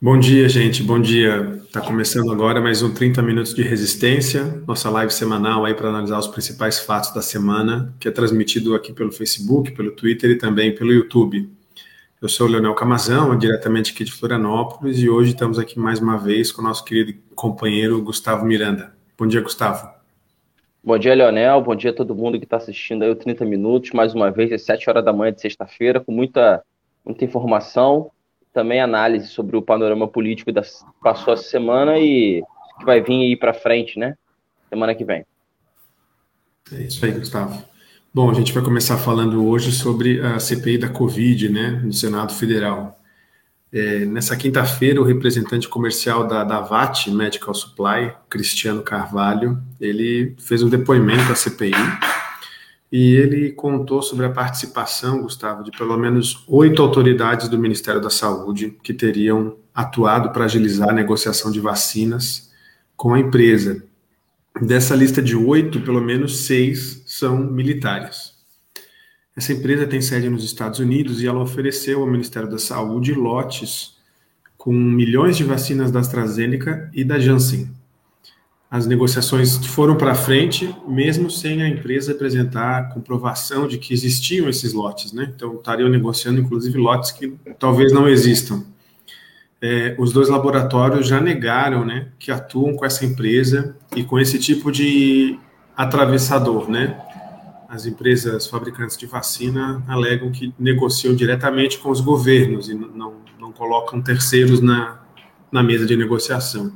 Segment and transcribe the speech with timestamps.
[0.00, 0.80] Bom dia, gente.
[0.80, 1.60] Bom dia.
[1.64, 6.20] Está começando agora mais um 30 minutos de resistência, nossa live semanal aí para analisar
[6.20, 10.72] os principais fatos da semana, que é transmitido aqui pelo Facebook, pelo Twitter e também
[10.72, 11.50] pelo YouTube.
[12.22, 16.16] Eu sou o Leonel Camazão, diretamente aqui de Florianópolis, e hoje estamos aqui mais uma
[16.16, 18.92] vez com o nosso querido companheiro Gustavo Miranda.
[19.18, 19.90] Bom dia, Gustavo.
[20.82, 21.60] Bom dia, Leonel.
[21.60, 24.52] Bom dia a todo mundo que está assistindo aí o 30 Minutos, mais uma vez,
[24.52, 26.62] às 7 horas da manhã de sexta-feira, com muita,
[27.04, 28.12] muita informação
[28.58, 30.62] também análise sobre o panorama político da
[31.00, 32.42] passou essa semana e
[32.76, 34.16] que vai vir aí para frente, né?
[34.68, 35.24] Semana que vem.
[36.72, 37.62] É isso aí, Gustavo.
[38.12, 42.34] Bom, a gente vai começar falando hoje sobre a CPI da Covid, né, no Senado
[42.34, 42.98] Federal.
[43.72, 50.64] É, nessa quinta-feira, o representante comercial da, da VAT Medical Supply, Cristiano Carvalho, ele fez
[50.64, 51.74] um depoimento à CPI
[52.90, 58.08] e ele contou sobre a participação, Gustavo, de pelo menos oito autoridades do Ministério da
[58.08, 62.50] Saúde que teriam atuado para agilizar a negociação de vacinas
[62.96, 63.84] com a empresa.
[64.60, 68.34] Dessa lista de oito, pelo menos seis são militares.
[69.36, 73.96] Essa empresa tem sede nos Estados Unidos e ela ofereceu ao Ministério da Saúde lotes
[74.56, 77.77] com milhões de vacinas da AstraZeneca e da Janssen
[78.70, 84.74] as negociações foram para frente, mesmo sem a empresa apresentar comprovação de que existiam esses
[84.74, 85.32] lotes, né?
[85.34, 88.64] Então, estariam negociando, inclusive, lotes que talvez não existam.
[89.60, 94.38] É, os dois laboratórios já negaram, né, que atuam com essa empresa e com esse
[94.38, 95.38] tipo de
[95.76, 96.96] atravessador, né?
[97.68, 103.50] As empresas fabricantes de vacina alegam que negociam diretamente com os governos e não, não
[103.50, 105.00] colocam terceiros na,
[105.50, 106.72] na mesa de negociação.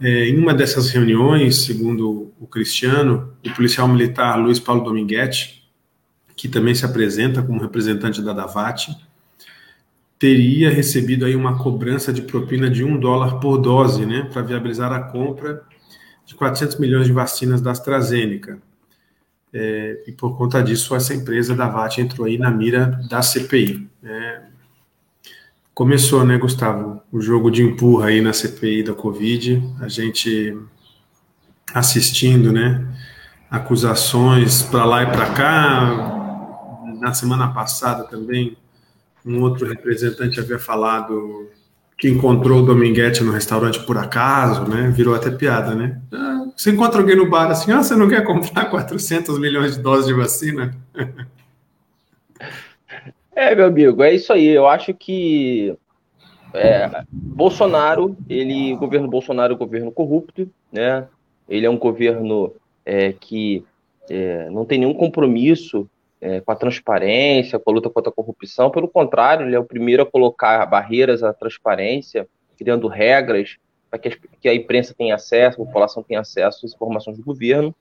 [0.00, 5.68] É, em uma dessas reuniões, segundo o Cristiano, o policial militar Luiz Paulo Dominguete,
[6.36, 8.88] que também se apresenta como representante da Davat,
[10.18, 14.92] teria recebido aí uma cobrança de propina de um dólar por dose, né, para viabilizar
[14.92, 15.62] a compra
[16.24, 18.60] de 400 milhões de vacinas da AstraZeneca.
[19.52, 23.88] É, e por conta disso, essa empresa da VAT entrou aí na mira da CPI.
[24.02, 24.42] É,
[25.78, 30.58] Começou, né, Gustavo, o jogo de empurra aí na CPI da Covid, a gente
[31.72, 32.84] assistindo, né,
[33.48, 36.98] acusações para lá e para cá.
[37.00, 38.56] Na semana passada também,
[39.24, 41.48] um outro representante havia falado
[41.96, 46.00] que encontrou o Dominguete no restaurante por acaso, né, virou até piada, né.
[46.12, 49.82] Ah, você encontra alguém no bar assim, ah, você não quer comprar 400 milhões de
[49.84, 50.76] doses de vacina?
[53.38, 54.48] É, meu amigo, é isso aí.
[54.48, 55.72] Eu acho que
[56.52, 61.06] é, Bolsonaro, ele, o governo Bolsonaro é um governo corrupto, né?
[61.48, 62.52] Ele é um governo
[62.84, 63.64] é, que
[64.10, 65.88] é, não tem nenhum compromisso
[66.20, 68.72] é, com a transparência, com a luta contra a corrupção.
[68.72, 72.26] Pelo contrário, ele é o primeiro a colocar barreiras à transparência,
[72.58, 73.56] criando regras
[73.88, 77.72] para que, que, a imprensa tenha acesso, a população tenha acesso às informações do governo.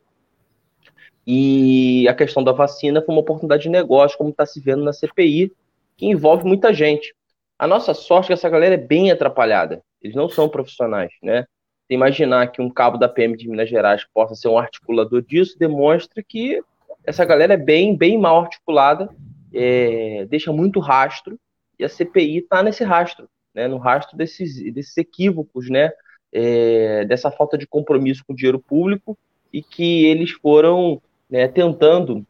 [1.29, 4.93] E a questão da vacina foi uma oportunidade de negócio, como está se vendo na
[4.93, 5.51] CPI,
[5.97, 7.13] que envolve muita gente.
[7.59, 9.83] A nossa sorte é que essa galera é bem atrapalhada.
[10.01, 11.45] Eles não são profissionais, né?
[11.89, 16.23] Imaginar que um cabo da PM de Minas Gerais possa ser um articulador disso demonstra
[16.23, 16.61] que
[17.03, 19.09] essa galera é bem, bem mal articulada,
[19.53, 21.37] é, deixa muito rastro,
[21.77, 23.67] e a CPI está nesse rastro, né?
[23.67, 25.91] No rastro desses, desses equívocos, né?
[26.31, 29.17] É, dessa falta de compromisso com o dinheiro público
[29.51, 32.25] e que eles foram né, tentando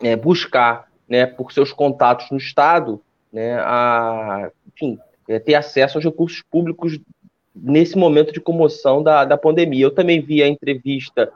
[0.00, 3.00] né, buscar, né, por seus contatos no Estado,
[3.32, 4.98] né, a enfim,
[5.28, 6.98] é, ter acesso aos recursos públicos
[7.54, 9.84] nesse momento de comoção da, da pandemia.
[9.84, 11.30] Eu também vi a entrevista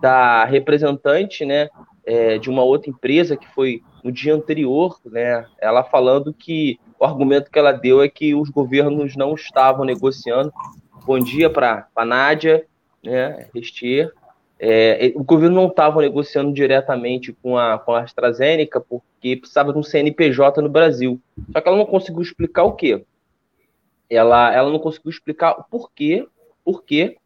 [0.00, 1.68] da representante né,
[2.04, 7.04] é, de uma outra empresa que foi no dia anterior, né, ela falando que o
[7.04, 10.52] argumento que ela deu é que os governos não estavam negociando.
[11.06, 12.66] Bom dia para a Nádia
[13.04, 14.12] né, Restier,
[14.60, 19.78] é, o governo não estava negociando diretamente com a, com a AstraZeneca porque precisava de
[19.78, 21.20] um CNPJ no Brasil.
[21.52, 23.04] Só que ela não conseguiu explicar o quê?
[24.10, 26.26] Ela, ela não conseguiu explicar o porquê,
[26.64, 27.16] porquê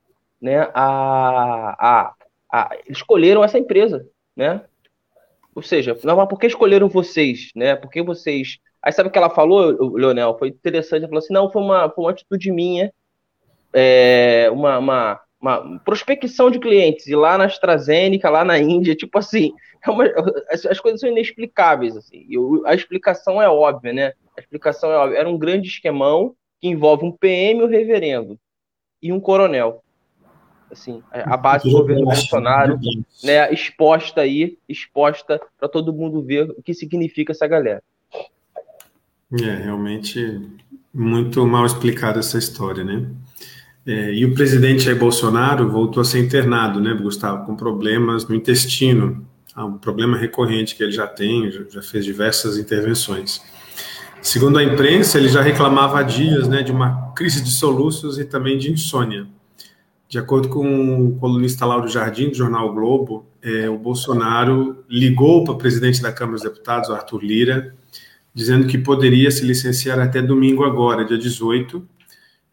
[0.40, 2.14] né, a, a,
[2.52, 4.06] a, escolheram essa empresa,
[4.36, 4.62] né?
[5.54, 7.76] Ou seja, não, mas por que escolheram vocês, né?
[7.76, 8.58] Por que vocês...
[8.82, 10.36] Aí sabe o que ela falou, Leonel?
[10.38, 12.92] Foi interessante, ela falou assim, não, foi uma, foi uma atitude minha,
[13.72, 19.18] é, uma, uma uma prospecção de clientes, e lá na AstraZeneca, lá na Índia, tipo
[19.18, 19.52] assim,
[19.84, 20.04] é uma,
[20.48, 24.12] as, as, coisas são inexplicáveis, assim, e a explicação é óbvia, né?
[24.36, 25.18] A explicação é óbvia.
[25.18, 28.38] Era um grande esquemão que envolve um PM, o um reverendo,
[29.02, 29.82] e um coronel.
[30.70, 32.78] Assim, a base do governo Bolsonaro,
[33.22, 37.82] né, exposta aí, exposta para todo mundo ver o que significa essa galera.
[39.32, 40.40] É, realmente
[40.94, 43.06] muito mal explicada essa história, né?
[43.86, 48.34] É, e o presidente Jair Bolsonaro voltou a ser internado, né, Gustavo, com problemas no
[48.34, 49.26] intestino,
[49.56, 53.42] um problema recorrente que ele já tem, já fez diversas intervenções.
[54.22, 58.24] Segundo a imprensa, ele já reclamava há dias né, de uma crise de soluços e
[58.24, 59.26] também de insônia.
[60.08, 65.42] De acordo com o colunista Lauro Jardim, do jornal o Globo, é, o Bolsonaro ligou
[65.42, 67.74] para o presidente da Câmara dos Deputados, Arthur Lira,
[68.32, 71.86] dizendo que poderia se licenciar até domingo agora, dia 18,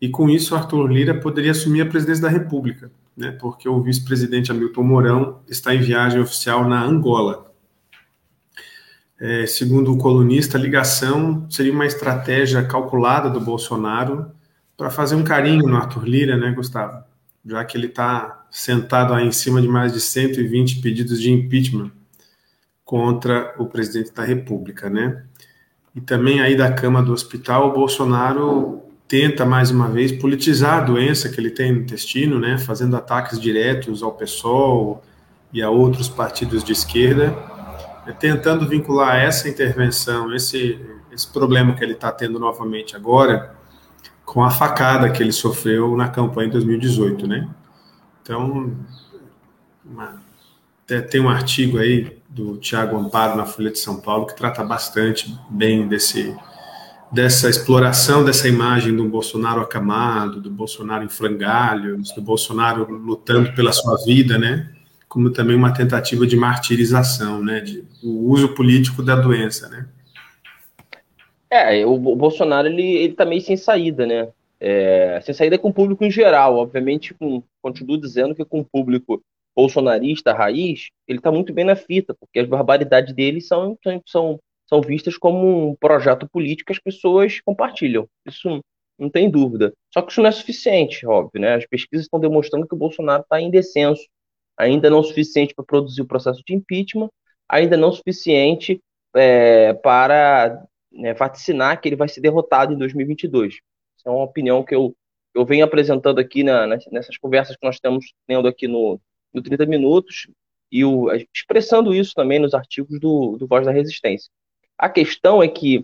[0.01, 4.51] e com isso Arthur Lira poderia assumir a presidência da República, né, porque o vice-presidente
[4.51, 7.51] Hamilton Mourão está em viagem oficial na Angola.
[9.19, 14.31] É, segundo o colunista, a ligação seria uma estratégia calculada do Bolsonaro
[14.77, 17.03] para fazer um carinho no Arthur Lira, né, Gustavo?
[17.45, 21.91] Já que ele está sentado aí em cima de mais de 120 pedidos de impeachment
[22.85, 25.25] contra o presidente da República, né?
[25.93, 30.81] E também aí da cama do hospital, o Bolsonaro tenta mais uma vez politizar a
[30.81, 32.57] doença que ele tem no intestino, né?
[32.57, 35.03] Fazendo ataques diretos ao PSOL
[35.51, 37.49] e a outros partidos de esquerda
[38.13, 40.79] tentando vincular essa intervenção, esse,
[41.11, 43.55] esse problema que ele está tendo novamente agora,
[44.25, 47.49] com a facada que ele sofreu na campanha em 2018, né?
[48.21, 48.75] Então,
[49.83, 50.21] uma,
[51.09, 55.35] tem um artigo aí do Tiago Amparo na Folha de São Paulo que trata bastante
[55.49, 56.35] bem desse
[57.11, 63.71] dessa exploração dessa imagem do Bolsonaro acamado, do Bolsonaro em frangalhos, do Bolsonaro lutando pela
[63.71, 64.69] sua vida, né?
[65.09, 69.89] como também uma tentativa de martirização, né, de o uso político da doença, né?
[71.51, 74.29] É, o Bolsonaro ele, ele tá meio sem saída, né?
[74.59, 78.65] É, sem saída com o público em geral, obviamente, com, continuo dizendo que com o
[78.65, 79.23] público
[79.55, 84.39] bolsonarista raiz, ele tá muito bem na fita, porque as barbaridades dele são, são,
[84.69, 88.07] são vistas como um projeto político que as pessoas compartilham.
[88.23, 88.61] Isso
[88.99, 89.73] não tem dúvida.
[89.91, 91.55] Só que isso não é suficiente, óbvio, né?
[91.55, 94.03] As pesquisas estão demonstrando que o Bolsonaro está em descenso
[94.55, 97.09] ainda não suficiente para produzir o processo de impeachment,
[97.47, 98.81] ainda não suficiente
[99.15, 100.61] é, para
[100.91, 103.55] né, vaticinar que ele vai ser derrotado em 2022.
[103.97, 104.93] Essa é uma opinião que eu,
[105.33, 108.99] eu venho apresentando aqui na, nessas conversas que nós estamos tendo aqui no,
[109.33, 110.27] no 30 Minutos
[110.69, 114.29] e o, expressando isso também nos artigos do, do Voz da Resistência.
[114.79, 115.83] A questão é que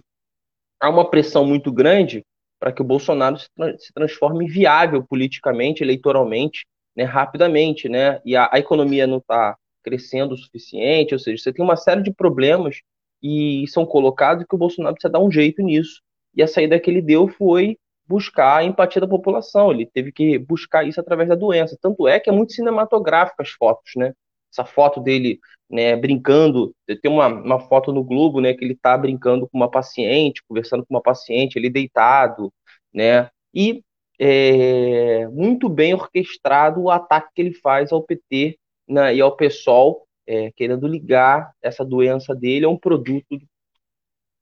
[0.79, 2.23] há uma pressão muito grande
[2.57, 6.65] para que o Bolsonaro se, se transforme viável politicamente, eleitoralmente,
[6.95, 8.21] né, rapidamente, né?
[8.23, 12.01] E a, a economia não está crescendo o suficiente, ou seja, você tem uma série
[12.01, 12.77] de problemas
[13.21, 16.01] e são colocados que o Bolsonaro precisa dar um jeito nisso.
[16.33, 17.77] E a saída que ele deu foi
[18.07, 19.71] buscar a empatia da população.
[19.71, 21.77] Ele teve que buscar isso através da doença.
[21.81, 24.13] Tanto é que é muito cinematográfico as fotos, né?
[24.55, 26.73] Essa foto dele, né, brincando.
[27.01, 30.85] Tem uma, uma foto no Globo, né, que ele está brincando com uma paciente, conversando
[30.85, 32.53] com uma paciente, ele deitado,
[32.93, 33.29] né?
[33.53, 33.83] E
[34.19, 38.57] é, muito bem orquestrado o ataque que ele faz ao PT
[38.87, 43.37] né, e ao PSOL, é, querendo ligar essa doença dele a um produto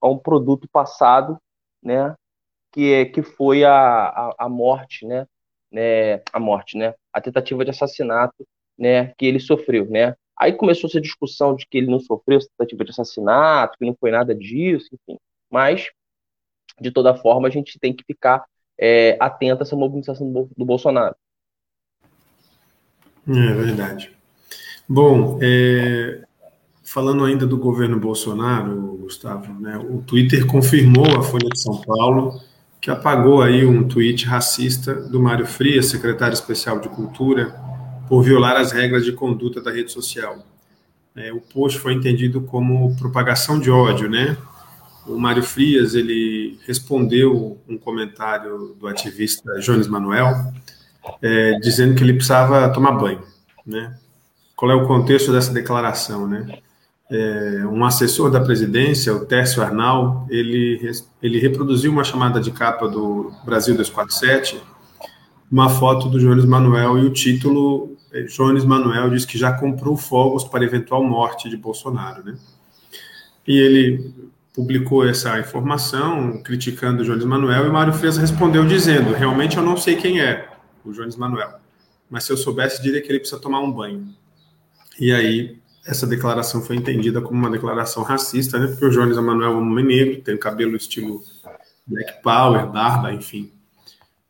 [0.01, 1.37] a um produto passado,
[1.81, 2.13] né,
[2.73, 5.25] que, é, que foi a, a, a morte, né,
[5.71, 8.45] né, a morte, né, a tentativa de assassinato,
[8.77, 10.15] né, que ele sofreu, né.
[10.37, 14.11] Aí começou essa discussão de que ele não sofreu tentativa de assassinato, que não foi
[14.11, 15.19] nada disso, enfim.
[15.49, 15.89] Mas,
[16.81, 18.43] de toda forma, a gente tem que ficar
[18.79, 21.15] é, atenta a essa mobilização do, do Bolsonaro.
[23.27, 24.11] É verdade.
[24.89, 26.23] Bom, é,
[26.83, 32.41] falando ainda do governo Bolsonaro, Gustavo, né, o Twitter confirmou a Folha de São Paulo
[32.83, 37.55] que apagou aí um tweet racista do Mário Frias, secretário especial de Cultura,
[38.13, 40.37] por violar as regras de conduta da rede social.
[41.15, 44.37] É, o post foi entendido como propagação de ódio, né?
[45.07, 50.53] o Mário Frias ele respondeu um comentário do ativista Jones Manuel,
[51.23, 53.23] é, dizendo que ele precisava tomar banho,
[53.65, 53.97] né?
[54.55, 56.59] Qual é o contexto dessa declaração, né?
[57.09, 60.79] É, um assessor da presidência, o Tércio Arnal, ele,
[61.19, 64.61] ele reproduziu uma chamada de capa do Brasil 247,
[65.51, 70.43] uma foto do Jones Manuel e o título Jones Manuel diz que já comprou fogos
[70.43, 72.37] para eventual morte de Bolsonaro, né?
[73.47, 74.13] E ele
[74.53, 79.95] publicou essa informação criticando Jones Manuel e Mário Frias respondeu dizendo: realmente eu não sei
[79.95, 80.47] quem é
[80.85, 81.59] o Jones Manuel,
[82.09, 84.07] mas se eu soubesse diria que ele precisa tomar um banho.
[84.99, 88.67] E aí essa declaração foi entendida como uma declaração racista, né?
[88.67, 91.21] Porque o Jones Manuel é um homem negro, tem cabelo estilo
[91.85, 93.51] Black Power, barba, enfim.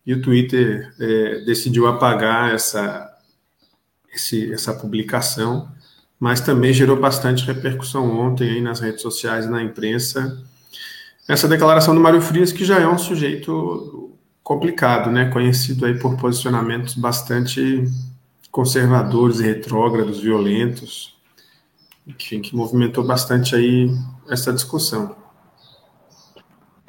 [0.06, 3.13] E o Twitter é, decidiu apagar essa
[4.14, 5.72] esse, essa publicação
[6.24, 10.42] mas também gerou bastante repercussão ontem aí nas redes sociais e na imprensa,
[11.28, 15.30] essa declaração do Mário Frias, que já é um sujeito complicado, né?
[15.32, 17.84] Conhecido aí por posicionamentos bastante
[18.50, 21.14] conservadores e retrógrados, violentos,
[22.08, 23.90] enfim, que movimentou bastante aí
[24.30, 25.14] essa discussão.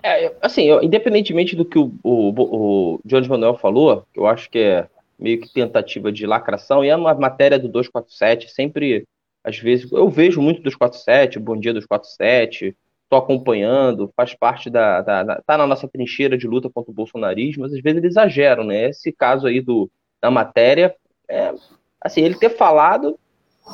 [0.00, 4.88] É, assim, independentemente do que o, o, o Jones Manuel falou, eu acho que é
[5.18, 9.06] meio que tentativa de lacração, e é uma matéria do 247, sempre,
[9.42, 15.23] às vezes, eu vejo muito 247, Bom Dia 247, estou acompanhando, faz parte da, da,
[15.23, 18.64] da, tá na nossa trincheira de luta contra o bolsonarismo, mas às vezes eles exageram,
[18.64, 18.88] né?
[18.88, 19.90] Esse caso aí do,
[20.21, 20.94] da matéria,
[21.28, 21.54] é,
[22.00, 23.18] assim, ele ter falado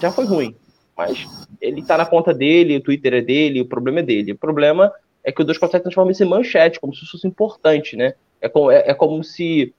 [0.01, 0.55] já foi ruim,
[0.97, 1.27] mas
[1.61, 4.33] ele tá na conta dele, o Twitter é dele, o problema é dele.
[4.33, 4.93] O problema
[5.25, 8.15] é que o 247 transforma isso em manchete, como se isso fosse importante, né?
[8.41, 9.75] É como, é, é como se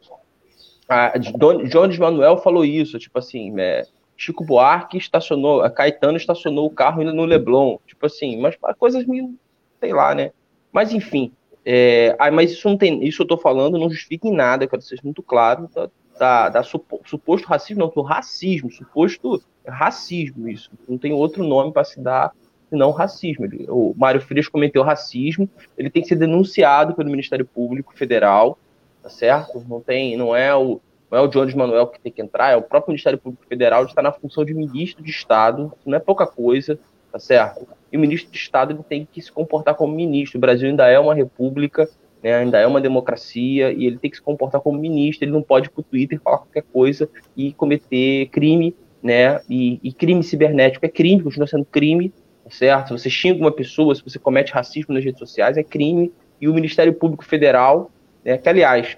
[0.92, 3.84] a Jones Manuel falou isso, tipo assim, é,
[4.18, 9.06] Chico Buarque estacionou, a Caetano estacionou o carro indo no Leblon, tipo assim, mas coisas
[9.06, 9.34] meio,
[9.80, 10.32] sei lá, né?
[10.72, 11.32] Mas enfim,
[11.66, 14.82] é, ah, mas isso não tem, isso eu tô falando não justifica em nada, quero
[14.82, 20.98] ser muito claro, da, da, da suposto racismo, não, do racismo, suposto racismo isso, não
[20.98, 22.34] tem outro nome para se dar
[22.70, 23.46] senão racismo.
[23.46, 28.58] Ele, o Mário Frias cometeu racismo, ele tem que ser denunciado pelo Ministério Público Federal,
[29.02, 29.64] tá certo?
[29.68, 30.80] Não tem, não é o
[31.12, 33.84] não é o Jones Manuel que tem que entrar, é o próprio Ministério Público Federal,
[33.84, 36.80] está na função de ministro de Estado, não é pouca coisa,
[37.12, 37.68] tá certo?
[37.92, 40.38] E o ministro de Estado ele tem que se comportar como ministro.
[40.38, 41.90] O Brasil ainda é uma república,
[42.24, 45.42] né, ainda é uma democracia, e ele tem que se comportar como ministro, ele não
[45.42, 49.42] pode ir para o Twitter falar qualquer coisa e cometer crime, né?
[49.50, 52.88] E, e crime cibernético é crime, continua sendo crime, tá certo?
[52.88, 56.12] Se você xinga uma pessoa, se você comete racismo nas redes sociais, é crime.
[56.40, 57.92] E o Ministério Público Federal,
[58.24, 58.98] né, que aliás,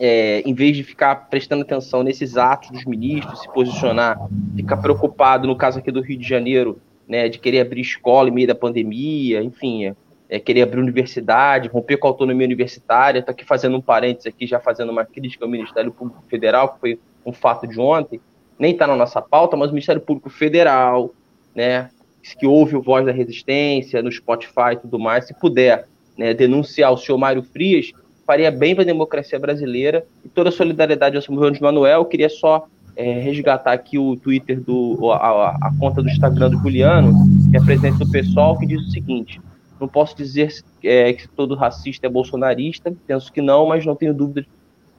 [0.00, 4.18] é, em vez de ficar prestando atenção nesses atos dos ministros, se posicionar,
[4.54, 8.32] ficar preocupado, no caso aqui do Rio de Janeiro, né, de querer abrir escola em
[8.32, 9.96] meio da pandemia, enfim, é,
[10.28, 13.20] é querer abrir universidade, romper com a autonomia universitária.
[13.20, 16.80] Estou aqui fazendo um parênteses aqui, já fazendo uma crítica ao Ministério Público Federal, que
[16.80, 18.20] foi um fato de ontem,
[18.58, 21.12] nem está na nossa pauta, mas o Ministério Público Federal,
[21.54, 21.90] né,
[22.38, 26.92] que ouve o Voz da Resistência no Spotify e tudo mais, se puder né, denunciar
[26.92, 27.92] o senhor Mário Frias,
[28.28, 32.00] faria bem para a democracia brasileira e toda a solidariedade ao São de Manuel.
[32.00, 36.58] Eu queria só é, resgatar aqui o Twitter do a, a, conta do Instagram do
[36.58, 37.10] Juliano,
[37.50, 39.40] que é presidente do pessoal, que diz o seguinte:
[39.80, 40.52] não posso dizer
[40.84, 44.46] é, que todo racista é bolsonarista, penso que não, mas não tenho dúvida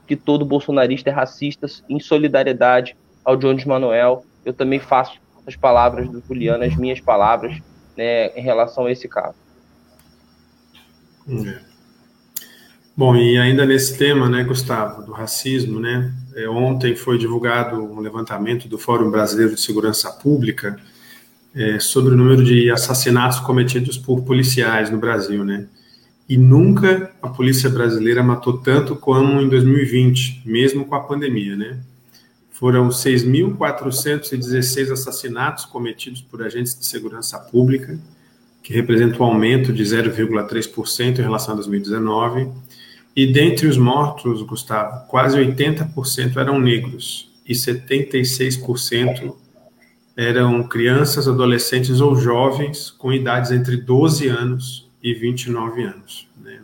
[0.07, 4.25] que todo bolsonarista é racista em solidariedade ao Jones Manuel.
[4.43, 7.61] Eu também faço as palavras do Juliano, as minhas palavras,
[7.95, 9.37] né, em relação a esse caso.
[11.29, 11.68] É.
[12.99, 18.01] Bom, e ainda nesse tema, né, Gustavo, do racismo, né, é, ontem foi divulgado um
[18.01, 20.77] levantamento do Fórum Brasileiro de Segurança Pública
[21.55, 25.67] é, sobre o número de assassinatos cometidos por policiais no Brasil, né,
[26.27, 31.79] e nunca a polícia brasileira matou tanto como em 2020, mesmo com a pandemia, né.
[32.51, 37.97] Foram 6.416 assassinatos cometidos por agentes de segurança pública,
[38.61, 42.49] que representa um aumento de 0,3% em relação a 2019
[43.19, 49.35] e dentre os mortos, Gustavo, quase 80% eram negros e 76%
[50.15, 56.29] eram crianças, adolescentes ou jovens com idades entre 12 anos e 29 anos.
[56.41, 56.61] Né?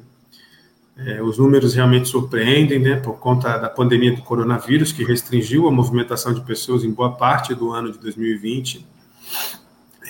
[0.96, 5.72] É, os números realmente surpreendem, né, por conta da pandemia do coronavírus, que restringiu a
[5.72, 8.88] movimentação de pessoas em boa parte do ano de 2020.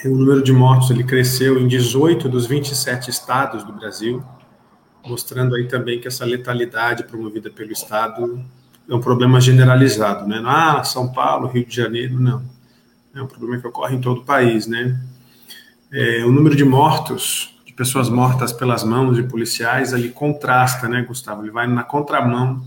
[0.05, 4.23] O número de mortos ele cresceu em 18 dos 27 estados do Brasil
[5.05, 8.43] mostrando aí também que essa letalidade promovida pelo Estado
[8.89, 10.41] é um problema generalizado, né?
[10.45, 12.43] Ah, São Paulo, Rio de Janeiro, não.
[13.13, 14.99] É um problema que ocorre em todo o país, né?
[15.91, 21.01] É, o número de mortos, de pessoas mortas pelas mãos de policiais, ali contrasta, né,
[21.01, 21.43] Gustavo?
[21.43, 22.63] Ele vai na contramão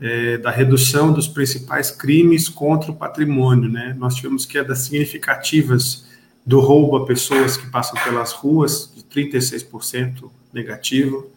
[0.00, 3.94] é, da redução dos principais crimes contra o patrimônio, né?
[3.98, 6.06] Nós tivemos quedas significativas
[6.44, 11.30] do roubo a pessoas que passam pelas ruas, de 36% negativo,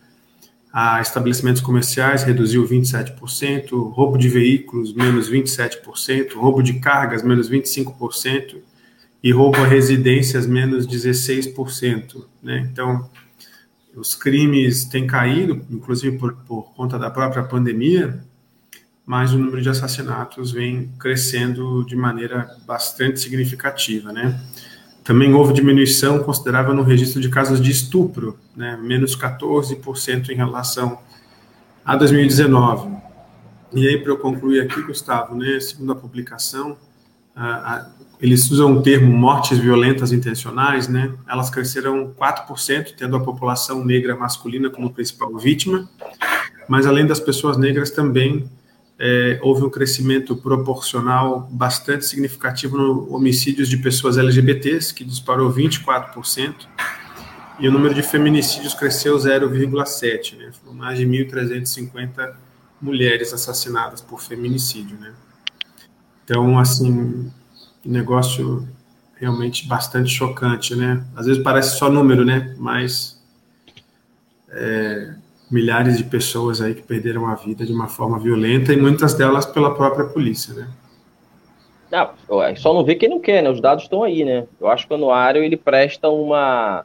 [0.73, 8.55] a estabelecimentos comerciais reduziu 27%, roubo de veículos menos 27%, roubo de cargas menos 25%
[9.21, 12.25] e roubo a residências menos 16%.
[12.41, 12.67] Né?
[12.71, 13.07] Então,
[13.95, 18.25] os crimes têm caído, inclusive por, por conta da própria pandemia,
[19.05, 24.41] mas o número de assassinatos vem crescendo de maneira bastante significativa, né?
[25.03, 30.99] Também houve diminuição considerável no registro de casos de estupro, né, menos 14% em relação
[31.83, 32.89] a 2019.
[33.73, 36.77] E aí, para eu concluir aqui, Gustavo, né, segundo a publicação,
[38.21, 41.11] eles usam o termo mortes violentas intencionais, né?
[41.27, 45.89] Elas cresceram 4%, tendo a população negra masculina como principal vítima,
[46.69, 48.49] mas além das pessoas negras também
[48.99, 56.67] é, houve um crescimento proporcional bastante significativo no homicídios de pessoas LGBTs, que disparou 24%,
[57.59, 60.51] e o número de feminicídios cresceu 0,7%, né?
[60.51, 62.33] Foram mais de 1.350
[62.81, 65.13] mulheres assassinadas por feminicídio, né?
[66.23, 67.31] Então, assim,
[67.85, 68.67] negócio
[69.15, 71.05] realmente bastante chocante, né?
[71.15, 72.55] Às vezes parece só número, né?
[72.57, 73.21] Mas
[74.49, 75.15] é,
[75.51, 79.45] milhares de pessoas aí que perderam a vida de uma forma violenta e muitas delas
[79.45, 80.67] pela própria polícia, né?
[81.91, 82.09] Não,
[82.55, 83.49] só não vê quem não quer, né?
[83.51, 84.47] Os dados estão aí, né?
[84.59, 86.83] Eu acho que o anuário ele presta uma,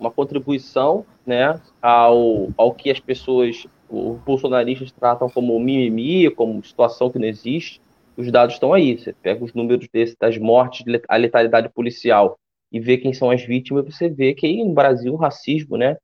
[0.00, 7.10] uma contribuição, né, ao, ao que as pessoas, os bolsonaristas tratam como mimimi, como situação
[7.10, 7.80] que não existe.
[8.16, 8.98] Os dados estão aí.
[8.98, 12.38] Você pega os números desse, das mortes, a letalidade policial
[12.72, 15.96] e vê quem são as vítimas, você vê que aí no Brasil o racismo, né,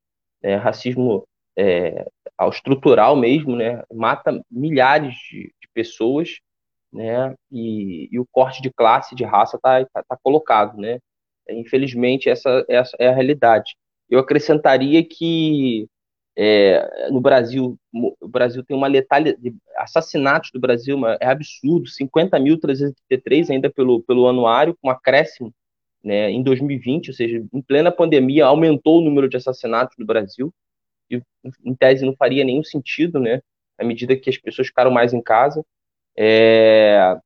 [0.42, 1.24] é, racismo
[1.56, 2.06] é,
[2.36, 6.38] ao estrutural mesmo, né, mata milhares de, de pessoas,
[6.92, 10.98] né, e, e, o corte de classe, de raça está tá, tá, colocado, né.
[11.48, 13.76] Infelizmente essa, essa é a realidade.
[14.08, 15.86] Eu acrescentaria que
[16.36, 17.78] é, no Brasil,
[18.20, 24.76] o Brasil tem uma letalidade, assassinatos do Brasil é absurdo, 50.333 ainda pelo, pelo anuário,
[24.80, 25.52] com um acréscimo
[26.02, 30.52] né, em 2020, ou seja, em plena pandemia, aumentou o número de assassinatos do Brasil,
[31.64, 33.40] em tese não faria nenhum sentido, né,
[33.78, 35.64] à medida que as pessoas ficaram mais em casa.
[36.16, 37.16] É,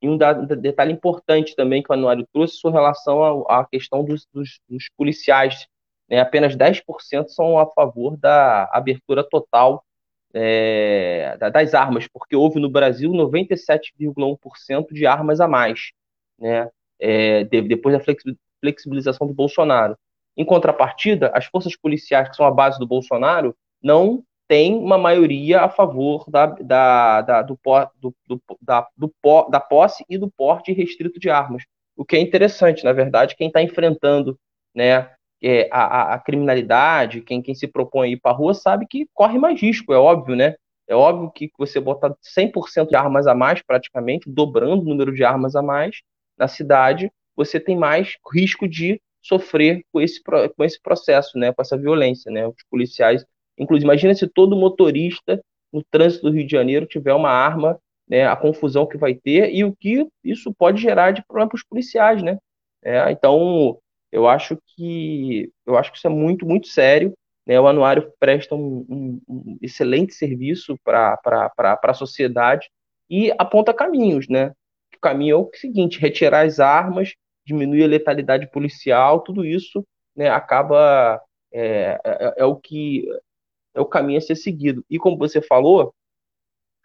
[0.00, 4.60] e um detalhe importante também que o anuário trouxe com relação à, questão dos, dos,
[4.68, 5.66] dos policiais.
[6.08, 9.84] Né, apenas 10% são a favor da abertura total
[10.32, 15.90] é, das armas, porque houve no Brasil 97,1% de armas a mais,
[16.38, 18.14] né, é, depois da
[18.60, 19.96] flexibilização do Bolsonaro.
[20.38, 25.62] Em contrapartida, as forças policiais, que são a base do Bolsonaro, não têm uma maioria
[25.62, 27.58] a favor da, da, da, do,
[28.00, 29.12] do, do, da, do,
[29.50, 31.64] da posse e do porte restrito de armas.
[31.96, 34.38] O que é interessante, na verdade, quem está enfrentando
[34.72, 35.10] né,
[35.42, 39.08] é, a, a, criminalidade, quem, quem se propõe a ir para a rua, sabe que
[39.12, 40.54] corre mais risco, é óbvio, né?
[40.86, 45.24] É óbvio que você botar 100% de armas a mais, praticamente, dobrando o número de
[45.24, 46.00] armas a mais
[46.38, 51.60] na cidade, você tem mais risco de sofrer com esse, com esse processo, né, com
[51.60, 53.24] essa violência, né, os policiais,
[53.58, 55.40] inclusive, imagina se todo motorista
[55.72, 59.52] no trânsito do Rio de Janeiro tiver uma arma, né, a confusão que vai ter
[59.54, 62.38] e o que isso pode gerar de problema para os policiais, né,
[62.82, 63.78] é, então,
[64.10, 67.12] eu acho que eu acho que isso é muito, muito sério,
[67.46, 71.18] né, o anuário presta um, um, um excelente serviço para
[71.82, 72.70] a sociedade
[73.10, 74.52] e aponta caminhos, né,
[74.96, 77.14] o caminho é o seguinte, retirar as armas
[77.48, 79.84] diminui a letalidade policial, tudo isso
[80.14, 81.20] né, acaba
[81.52, 83.08] é, é, é, o que
[83.74, 84.84] é o caminho a ser seguido.
[84.90, 85.94] E como você falou,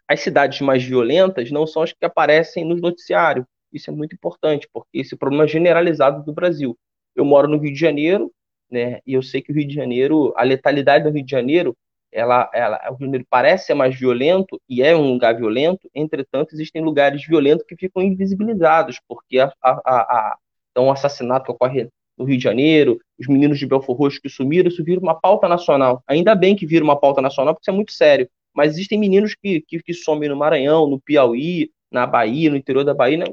[0.08, 3.44] as cidades mais violentas não são as que aparecem nos noticiários.
[3.72, 6.78] Isso é muito importante, porque esse problema é generalizado do Brasil.
[7.14, 8.32] Eu moro no Rio de Janeiro,
[8.70, 11.76] né, e eu sei que o Rio de Janeiro, a letalidade do Rio de Janeiro,
[12.10, 15.90] ela, ela, o Rio de Janeiro parece ser mais violento e é um lugar violento,
[15.94, 20.38] entretanto, existem lugares violentos que ficam invisibilizados, porque a, a, a,
[20.74, 24.68] então, o assassinato ocorre no Rio de Janeiro, os meninos de Belfor Roxo que sumiram,
[24.68, 26.02] isso vira uma pauta nacional.
[26.04, 28.28] Ainda bem que vira uma pauta nacional, porque isso é muito sério.
[28.52, 32.84] Mas existem meninos que, que, que somem no Maranhão, no Piauí, na Bahia, no interior
[32.84, 33.18] da Bahia.
[33.18, 33.26] Né?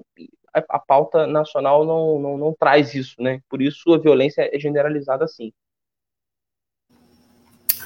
[0.53, 3.39] A, a, pauta nacional não, não, não traz isso, né?
[3.49, 5.51] Por isso a violência é generalizada assim.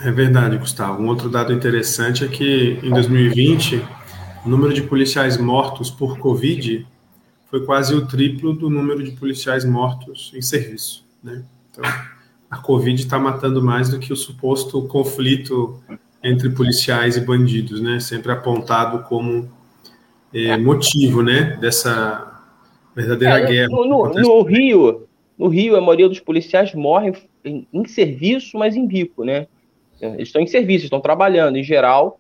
[0.01, 1.01] É verdade, Gustavo.
[1.01, 3.81] Um outro dado interessante é que em 2020
[4.45, 6.85] o número de policiais mortos por Covid
[7.55, 11.05] foi quase o triplo do número de policiais mortos em serviço.
[11.23, 11.45] Né?
[11.71, 11.85] Então,
[12.49, 15.81] a Covid está matando mais do que o suposto conflito
[16.21, 18.01] entre policiais e bandidos, né?
[18.01, 19.49] sempre apontado como
[20.33, 21.57] é, motivo né?
[21.61, 22.41] dessa
[22.93, 23.69] verdadeira é, guerra.
[23.69, 27.13] No, no, no, Rio, no Rio, a maioria dos policiais morrem
[27.45, 29.23] em, em serviço, mas em bico.
[29.23, 29.47] Né?
[30.01, 31.55] Eles estão em serviço, estão trabalhando.
[31.55, 32.19] Em geral,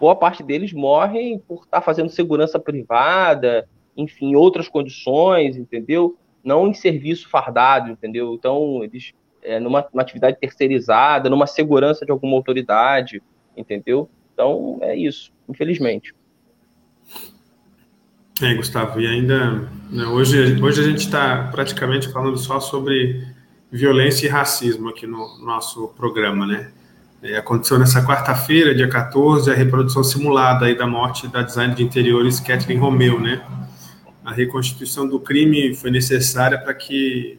[0.00, 6.16] boa parte deles morrem por estar fazendo segurança privada, enfim, outras condições, entendeu?
[6.42, 8.34] Não em serviço fardado, entendeu?
[8.34, 13.22] Então, eles, é, numa atividade terceirizada, numa segurança de alguma autoridade,
[13.56, 14.08] entendeu?
[14.32, 16.14] Então, é isso, infelizmente.
[18.40, 23.24] É, Gustavo, e ainda, né, hoje, hoje a gente está praticamente falando só sobre
[23.70, 26.72] violência e racismo aqui no nosso programa, né?
[27.22, 31.84] É, aconteceu nessa quarta-feira, dia 14, a reprodução simulada aí da morte da designer de
[31.84, 33.40] interiores Kathleen Romeu, né?
[34.24, 37.38] A reconstituição do crime foi necessária para que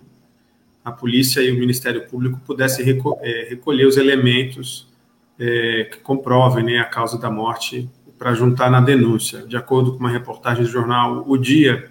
[0.83, 2.85] a polícia e o Ministério Público pudessem
[3.21, 4.91] é, recolher os elementos
[5.39, 9.45] é, que comprovem né, a causa da morte para juntar na denúncia.
[9.47, 11.89] De acordo com uma reportagem do jornal O Dia,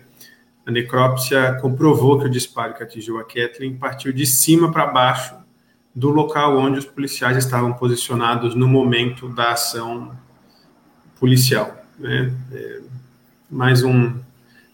[0.65, 5.35] a necrópsia comprovou que o disparo que atingiu a Kathleen partiu de cima para baixo
[5.95, 10.17] do local onde os policiais estavam posicionados no momento da ação
[11.19, 11.85] policial.
[11.99, 12.33] Né?
[12.53, 12.81] É,
[13.51, 14.15] mais um,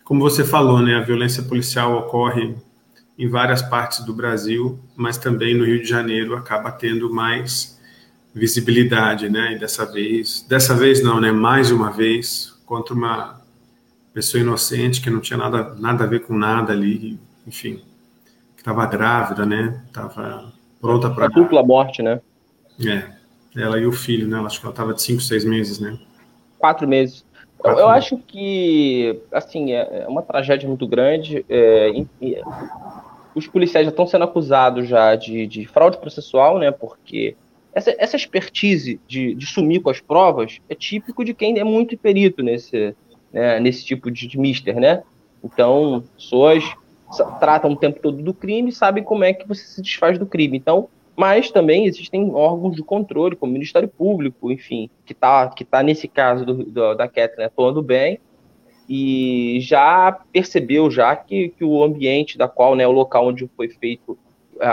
[0.09, 2.57] como você falou, né, a violência policial ocorre
[3.19, 7.79] em várias partes do Brasil, mas também no Rio de Janeiro acaba tendo mais
[8.33, 9.53] visibilidade, né?
[9.53, 11.31] E dessa vez, dessa vez não, né?
[11.31, 13.43] Mais uma vez contra uma
[14.15, 17.83] pessoa inocente que não tinha nada nada a ver com nada ali, enfim,
[18.57, 19.83] que estava grávida, né?
[19.89, 22.19] Estava pronta para a dupla morte, né?
[22.81, 23.11] É,
[23.55, 24.39] ela e o filho, né?
[24.39, 25.99] Acho que ela estava de cinco, seis meses, né?
[26.59, 27.28] Quatro meses.
[27.65, 31.45] Eu, eu acho que, assim, é, é uma tragédia muito grande.
[31.49, 31.91] É,
[33.35, 36.71] os policiais já estão sendo acusados já de, de fraude processual, né?
[36.71, 37.37] Porque
[37.73, 41.97] essa, essa expertise de, de sumir com as provas é típico de quem é muito
[41.97, 42.95] perito nesse,
[43.33, 45.03] né, nesse tipo de, de mister, né?
[45.43, 46.65] Então, pessoas
[47.41, 50.27] tratam o tempo todo do crime e sabem como é que você se desfaz do
[50.27, 50.59] crime.
[50.59, 50.89] Então,
[51.19, 55.83] mas também existem órgãos de controle, como o Ministério Público, enfim, que está que tá
[55.83, 58.21] nesse caso do, do, da Kathleen atuando bem
[58.89, 63.69] e já percebeu já que, que o ambiente da qual, né, o local onde foi
[63.69, 64.17] feito,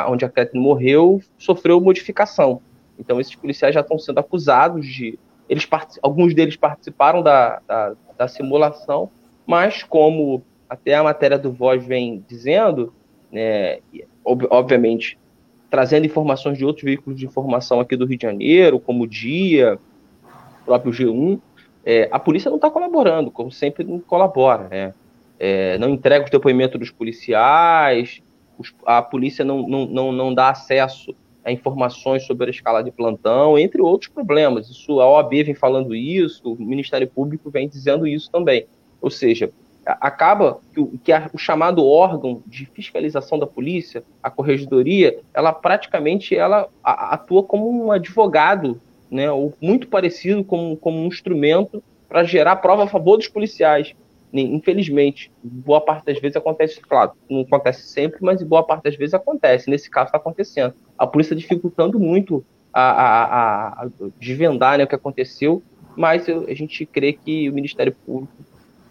[0.08, 2.62] onde a Kathleen morreu, sofreu modificação.
[3.00, 5.18] Então, esses policiais já estão sendo acusados de.
[5.50, 5.68] Eles,
[6.04, 9.10] alguns deles participaram da, da, da simulação,
[9.48, 12.94] mas como até a matéria do Voz vem dizendo,
[13.32, 13.80] né,
[14.24, 15.18] ob, obviamente,
[15.76, 19.78] trazendo informações de outros veículos de informação aqui do Rio de Janeiro, como o Dia,
[20.62, 21.38] o próprio G1,
[21.84, 24.70] é, a polícia não está colaborando, como sempre não colabora.
[24.70, 24.94] Né?
[25.38, 28.22] É, não entrega os depoimentos dos policiais,
[28.58, 32.90] os, a polícia não, não, não, não dá acesso a informações sobre a escala de
[32.90, 34.70] plantão, entre outros problemas.
[34.70, 38.66] Isso, a OAB vem falando isso, o Ministério Público vem dizendo isso também.
[39.02, 39.52] Ou seja,
[39.86, 46.36] acaba que, que a, o chamado órgão de fiscalização da polícia, a corregedoria, ela praticamente
[46.36, 52.58] ela atua como um advogado, né, ou muito parecido com, como um instrumento para gerar
[52.58, 53.94] prova a favor dos policiais.
[54.34, 59.14] Infelizmente, boa parte das vezes acontece, claro, não acontece sempre, mas boa parte das vezes
[59.14, 59.70] acontece.
[59.70, 60.74] Nesse caso está acontecendo.
[60.98, 62.44] A polícia dificultando muito
[62.74, 63.88] a, a, a
[64.20, 65.64] desvendar né, o que aconteceu,
[65.96, 68.34] mas eu, a gente crê que o Ministério Público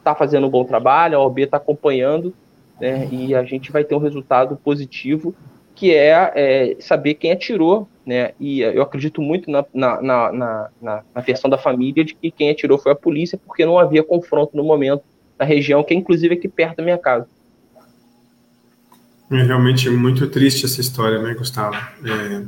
[0.04, 2.34] está fazendo um bom trabalho, a OAB está acompanhando,
[2.78, 5.34] né, e a gente vai ter um resultado positivo,
[5.74, 10.32] que é, é saber quem atirou, né, e eu acredito muito na, na, na,
[10.80, 14.02] na, na versão da família de que quem atirou foi a polícia, porque não havia
[14.02, 15.02] confronto no momento
[15.38, 17.26] na região, que é inclusive aqui perto da minha casa.
[19.32, 21.74] É realmente muito triste essa história, né, Gustavo?
[22.04, 22.42] É,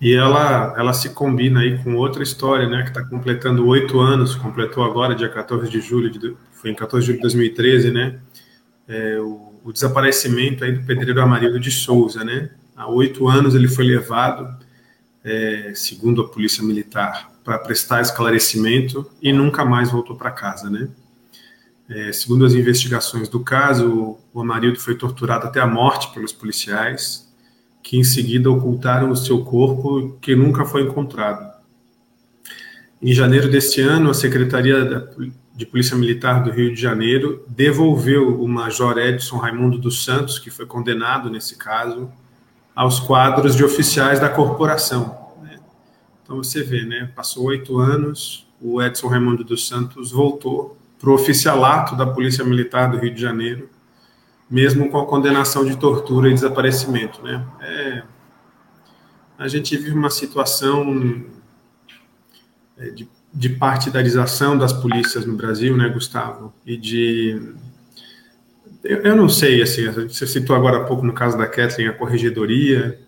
[0.00, 4.34] e ela, ela se combina aí com outra história, né, que está completando oito anos,
[4.34, 8.18] completou agora, dia 14 de julho, de, foi em 14 de julho de 2013, né,
[8.88, 13.68] é, o, o, desaparecimento aí do pedreiro Amarildo de Souza, né, há oito anos ele
[13.68, 14.56] foi levado,
[15.22, 20.88] é, segundo a polícia militar, para prestar esclarecimento e nunca mais voltou para casa, né.
[21.86, 27.30] É, segundo as investigações do caso, o Amarildo foi torturado até a morte pelos policiais,
[27.82, 31.52] que em seguida ocultaram o seu corpo, que nunca foi encontrado.
[33.02, 35.12] Em janeiro deste ano, a Secretaria
[35.54, 40.50] de Polícia Militar do Rio de Janeiro devolveu o Major Edson Raimundo dos Santos, que
[40.50, 42.10] foi condenado nesse caso,
[42.74, 45.16] aos quadros de oficiais da corporação.
[45.40, 45.60] Né?
[46.22, 47.08] Então você vê, né?
[47.14, 52.90] Passou oito anos, o Edson Raimundo dos Santos voltou para o oficialato da Polícia Militar
[52.90, 53.70] do Rio de Janeiro,
[54.50, 57.22] mesmo com a condenação de tortura e desaparecimento.
[57.22, 57.46] Né?
[57.60, 58.02] É,
[59.38, 61.24] a gente vive uma situação
[62.76, 66.52] é, de, de, partidarização das polícias no Brasil, né, Gustavo?
[66.64, 67.54] E de.
[68.82, 71.92] Eu, eu não sei, assim, você citou agora há pouco no caso da Kathleen a
[71.92, 73.00] corregedoria.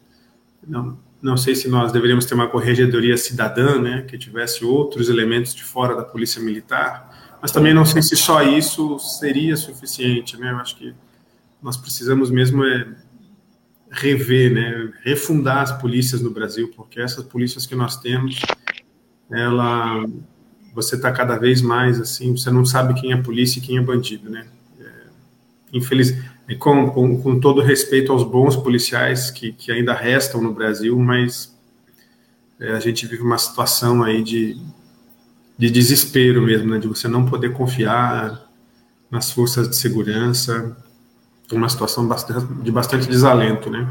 [0.66, 5.54] Não, não sei se nós deveríamos ter uma corregedoria cidadã, né, que tivesse outros elementos
[5.54, 10.50] de fora da polícia militar mas também não sei se só isso seria suficiente, né?
[10.50, 10.94] Eu acho que
[11.62, 12.88] nós precisamos mesmo é
[13.90, 14.92] rever, né?
[15.04, 18.40] Refundar as polícias no Brasil, porque essas polícias que nós temos,
[19.30, 20.04] ela,
[20.74, 23.82] você está cada vez mais assim, você não sabe quem é polícia e quem é
[23.82, 24.46] bandido, né?
[24.80, 24.92] É,
[25.72, 26.16] infeliz,
[26.58, 31.56] com, com, com, todo respeito aos bons policiais que, que ainda restam no Brasil, mas
[32.60, 34.56] é, a gente vive uma situação aí de
[35.58, 38.46] de desespero mesmo, né, de você não poder confiar
[39.10, 40.76] nas forças de segurança,
[41.50, 42.08] uma situação
[42.62, 43.88] de bastante desalento, né?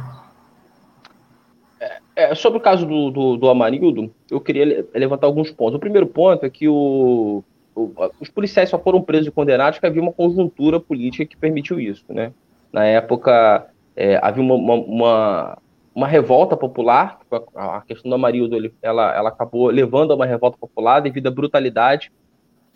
[2.16, 5.76] É, sobre o caso do, do, do, Amarildo, eu queria levantar alguns pontos.
[5.76, 7.44] O primeiro ponto é que o,
[7.76, 11.80] o, os policiais só foram presos e condenados porque havia uma conjuntura política que permitiu
[11.80, 12.32] isso, né?
[12.72, 15.58] Na época, é, havia uma, uma, uma,
[15.94, 17.20] uma, revolta popular,
[17.54, 21.32] a, a questão do Amarildo, ela, ela acabou levando a uma revolta popular devido à
[21.32, 22.12] brutalidade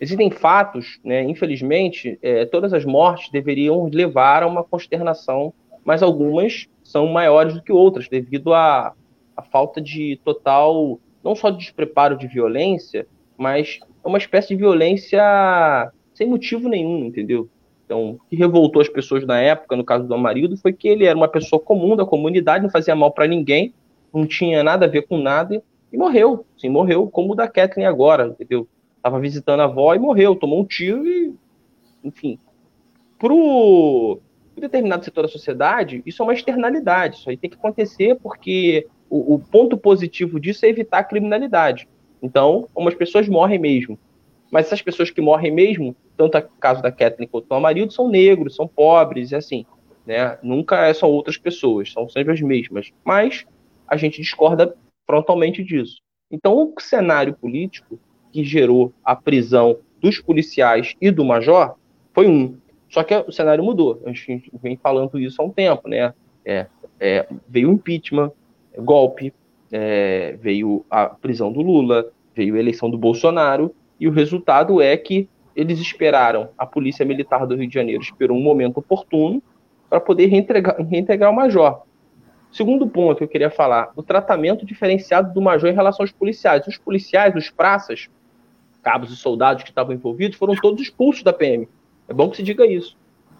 [0.00, 5.52] Existem fatos, né, infelizmente, é, todas as mortes deveriam levar a uma consternação,
[5.84, 8.94] mas algumas são maiores do que outras, devido à,
[9.40, 14.56] à falta de total, não só de despreparo de violência, mas é uma espécie de
[14.56, 15.20] violência
[16.14, 17.48] sem motivo nenhum, entendeu?
[17.84, 21.06] Então, o que revoltou as pessoas na época, no caso do Amarildo, foi que ele
[21.06, 23.74] era uma pessoa comum da comunidade, não fazia mal para ninguém,
[24.14, 26.44] não tinha nada a ver com nada, e morreu.
[26.56, 28.68] Sim, morreu, como o da Kathleen agora, entendeu?
[28.96, 31.34] Estava visitando a avó e morreu, tomou um tiro e.
[32.04, 32.38] Enfim.
[33.18, 34.18] Para um
[34.56, 37.16] determinado setor da sociedade, isso é uma externalidade.
[37.16, 41.88] Isso aí tem que acontecer porque o, o ponto positivo disso é evitar a criminalidade.
[42.22, 43.98] Então, umas pessoas morrem mesmo.
[44.50, 48.08] Mas essas pessoas que morrem mesmo, tanto no caso da Kathleen quanto do marido, são
[48.08, 49.66] negros, são pobres, e assim.
[50.06, 50.38] Né?
[50.42, 52.90] Nunca são outras pessoas, são sempre as mesmas.
[53.04, 53.44] Mas
[53.86, 54.74] a gente discorda
[55.06, 56.00] frontalmente disso.
[56.30, 57.98] Então, o cenário político
[58.32, 61.76] que gerou a prisão dos policiais e do major
[62.12, 62.56] foi um.
[62.88, 64.00] Só que o cenário mudou.
[64.04, 66.14] A gente vem falando isso há um tempo, né?
[66.44, 66.66] É,
[66.98, 68.32] é, veio o impeachment,
[68.80, 69.32] golpe,
[69.70, 74.96] é, veio a prisão do Lula, veio a eleição do Bolsonaro, e o resultado é
[74.96, 79.42] que eles esperaram, a Polícia Militar do Rio de Janeiro esperou um momento oportuno
[79.88, 81.82] para poder reintegrar, reintegrar o major.
[82.52, 86.66] Segundo ponto que eu queria falar, o tratamento diferenciado do major em relação aos policiais.
[86.66, 88.08] Os policiais, os praças,
[88.82, 91.68] cabos e soldados que estavam envolvidos foram todos expulsos da PM.
[92.08, 92.96] É bom que se diga isso.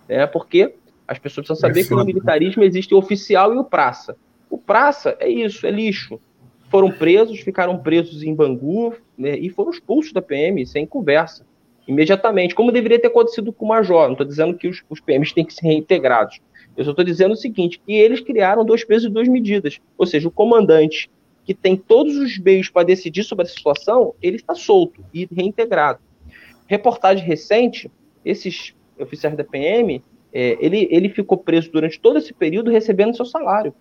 [0.09, 0.27] Né?
[0.27, 0.75] Porque
[1.09, 4.17] as pessoas precisam saber que no militarismo existe o oficial e o praça.
[4.51, 6.21] O praça é isso, é lixo.
[6.69, 11.47] Foram presos, ficaram presos em Bangu né, e foram expulsos da PM, sem conversa,
[11.87, 14.07] imediatamente, como deveria ter acontecido com o Major.
[14.07, 16.41] Não estou dizendo que os, os PMs têm que ser reintegrados.
[16.77, 19.81] Eu só estou dizendo o seguinte, que eles criaram dois pesos e duas medidas.
[19.97, 21.11] Ou seja, o comandante
[21.45, 25.99] que tem todos os meios para decidir sobre a situação, ele está solto e reintegrado.
[26.67, 27.91] Reportagem recente,
[28.25, 33.25] esses oficiais da PM, é, ele, ele ficou preso durante todo esse período recebendo seu
[33.25, 33.75] salário,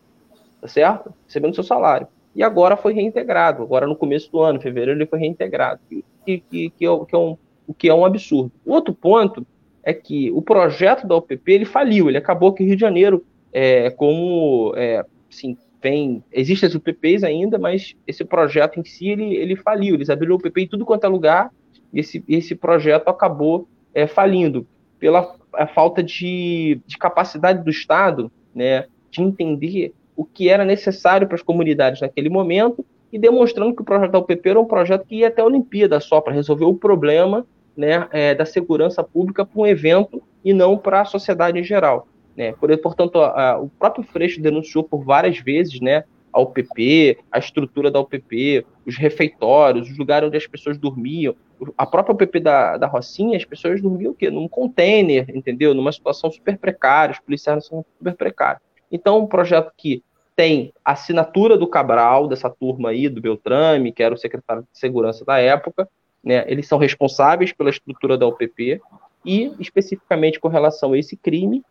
[0.62, 1.14] tá certo?
[1.26, 2.08] Recebendo seu salário.
[2.36, 6.04] E agora foi reintegrado, agora no começo do ano, em fevereiro, ele foi reintegrado, que,
[6.26, 8.52] que, que, é, que é um, o que é um absurdo.
[8.66, 9.46] O outro ponto
[9.84, 13.90] é que o projeto da UPP ele faliu, ele acabou que Rio de Janeiro, é,
[13.90, 19.56] como é, assim, vem, existem as UPPs ainda, mas esse projeto em si ele, ele
[19.56, 19.96] faliu.
[19.96, 21.52] Eles abriram o UPP em tudo quanto é lugar
[21.94, 24.68] e esse, esse projeto acabou é, falindo
[25.00, 25.36] pela
[25.74, 31.42] falta de, de capacidade do Estado né, de entender o que era necessário para as
[31.42, 35.30] comunidades naquele momento e demonstrando que o projeto da UPP era um projeto que ia
[35.30, 39.66] até a Olimpíada só para resolver o problema né, é, da segurança pública para um
[39.66, 42.06] evento e não para a sociedade em geral.
[42.36, 42.54] Né?
[42.84, 46.04] Portanto, a, a, o próprio Freixo denunciou por várias vezes né,
[46.34, 51.34] a UPP, a estrutura da UPP, os refeitórios, os lugares onde as pessoas dormiam.
[51.78, 54.30] A própria UPP da, da Rocinha, as pessoas dormiam o quê?
[54.30, 55.74] Num container, entendeu?
[55.74, 58.62] Numa situação super precária, os policiais são super precários.
[58.92, 60.04] Então, um projeto que
[60.40, 65.26] tem assinatura do Cabral, dessa turma aí, do Beltrame, que era o secretário de segurança
[65.26, 65.86] da época,
[66.24, 66.46] né?
[66.48, 68.80] Eles são responsáveis pela estrutura da UPP
[69.26, 71.62] e, especificamente com relação a esse crime,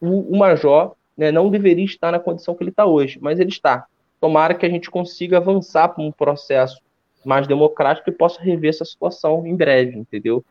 [0.00, 3.50] o, o major né, não deveria estar na condição que ele está hoje, mas ele
[3.50, 3.84] está.
[4.18, 6.80] Tomara que a gente consiga avançar para um processo
[7.22, 10.42] mais democrático e possa rever essa situação em breve, entendeu?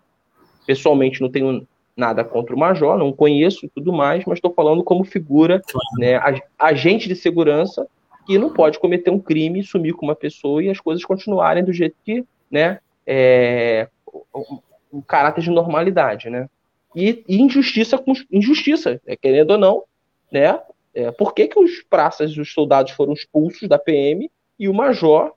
[0.67, 4.83] Pessoalmente não tenho nada contra o major, não conheço e tudo mais, mas estou falando
[4.83, 5.61] como figura,
[5.97, 6.19] né,
[6.57, 7.87] agente de segurança
[8.25, 11.73] que não pode cometer um crime, sumir com uma pessoa e as coisas continuarem do
[11.73, 14.59] jeito que, né, é, o,
[14.91, 16.47] o caráter de normalidade, né?
[16.95, 19.83] e, e injustiça com injustiça, é, querendo ou não,
[20.31, 20.59] né?
[20.93, 24.29] É, por que, que os praças e os soldados foram expulsos da PM
[24.59, 25.33] e o major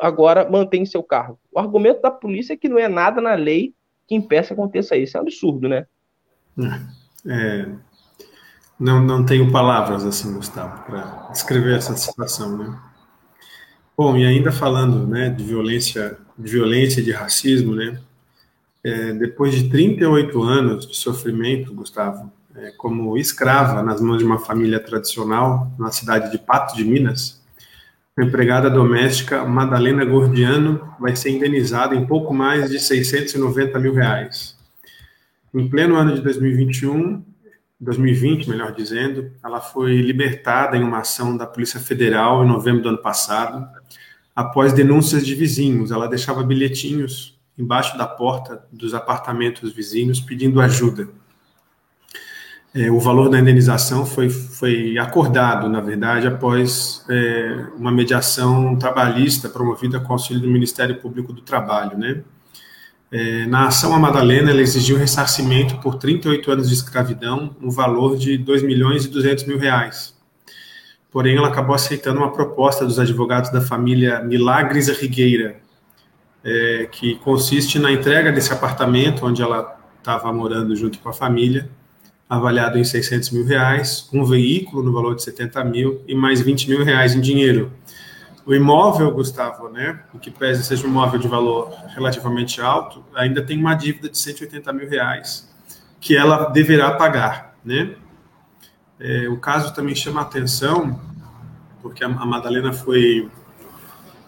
[0.00, 1.38] agora mantém seu cargo?
[1.50, 3.72] O argumento da polícia é que não é nada na lei
[4.08, 4.16] que
[4.48, 5.16] que aconteça isso.
[5.16, 5.86] É um absurdo, né?
[7.26, 7.68] É,
[8.80, 12.80] não, não tenho palavras assim, Gustavo, para descrever essa situação, né?
[13.96, 18.00] Bom, e ainda falando, né, de violência, de violência, de racismo, né?
[18.84, 24.38] é, depois de 38 anos de sofrimento, Gustavo, é, como escrava nas mãos de uma
[24.38, 27.37] família tradicional na cidade de Pato de Minas,
[28.18, 34.58] a empregada doméstica Madalena Gordiano vai ser indenizada em pouco mais de 690 mil reais.
[35.54, 37.24] em pleno ano de 2021,
[37.80, 42.88] 2020, melhor dizendo, ela foi libertada em uma ação da Polícia Federal em novembro do
[42.88, 43.64] ano passado,
[44.34, 45.92] após denúncias de vizinhos.
[45.92, 51.08] Ela deixava bilhetinhos embaixo da porta dos apartamentos vizinhos pedindo ajuda.
[52.74, 59.48] É, o valor da indenização foi, foi acordado, na verdade, após é, uma mediação trabalhista
[59.48, 62.22] promovida com auxílio do Ministério Público do Trabalho, né?
[63.10, 68.18] É, na ação a Madalena, ela exigiu ressarcimento por 38 anos de escravidão, no valor
[68.18, 70.14] de 2 milhões e 200 mil reais.
[71.10, 75.56] Porém, ela acabou aceitando uma proposta dos advogados da família Milagres Rigueira,
[76.44, 81.70] é, que consiste na entrega desse apartamento onde ela estava morando junto com a família,
[82.28, 86.68] avaliado em 600 mil reais, um veículo no valor de 70 mil e mais 20
[86.68, 87.72] mil reais em dinheiro.
[88.44, 93.42] O imóvel, Gustavo, né, o que pese seja um imóvel de valor relativamente alto, ainda
[93.42, 95.48] tem uma dívida de 180 mil reais
[96.00, 97.94] que ela deverá pagar, né?
[99.00, 101.00] É, o caso também chama atenção
[101.80, 103.30] porque a Madalena foi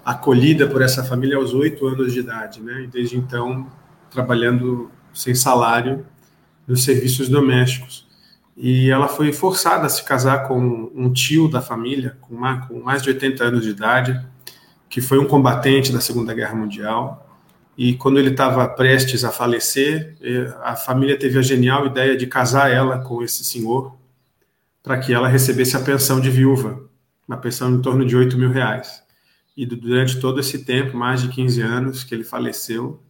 [0.04, 2.82] acolhida por essa família aos oito anos de idade, né?
[2.82, 3.66] E desde então
[4.10, 6.06] trabalhando sem salário
[6.70, 8.08] nos serviços domésticos
[8.62, 12.78] e ela foi forçada a se casar com um tio da família, com, uma, com
[12.78, 14.20] mais de 80 anos de idade,
[14.88, 17.26] que foi um combatente da Segunda Guerra Mundial.
[17.76, 22.26] E quando ele estava prestes a falecer, eh, a família teve a genial ideia de
[22.26, 23.96] casar ela com esse senhor,
[24.82, 26.82] para que ela recebesse a pensão de viúva,
[27.26, 29.02] uma pensão em torno de 8 mil reais.
[29.56, 33.02] E durante todo esse tempo, mais de 15 anos que ele faleceu,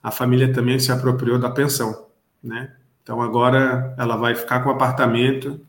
[0.00, 2.07] a família também se apropriou da pensão,
[2.42, 2.72] né?
[3.02, 5.60] Então agora ela vai ficar com o apartamento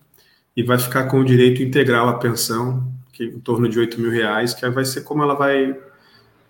[0.55, 4.11] e vai ficar com o direito integral à pensão, que em torno de 8 mil
[4.11, 5.73] reais, que vai ser como ela vai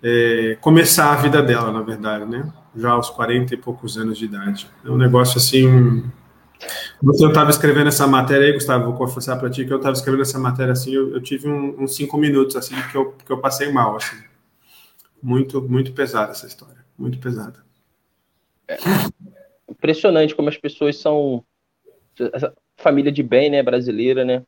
[0.01, 2.51] é, começar a vida dela, na verdade, né?
[2.75, 4.67] Já aos 40 e poucos anos de idade.
[4.83, 6.03] É um negócio assim.
[7.01, 9.93] Você eu estava escrevendo essa matéria aí, Gustavo, vou confessar para ti que eu estava
[9.93, 13.31] escrevendo essa matéria assim, eu, eu tive um, uns cinco minutos assim que eu, que
[13.31, 14.17] eu passei mal, assim.
[15.21, 17.63] Muito, muito pesada essa história, muito pesada.
[18.67, 18.77] É
[19.69, 21.43] impressionante como as pessoas são
[22.77, 24.43] família de bem, né, brasileira, né?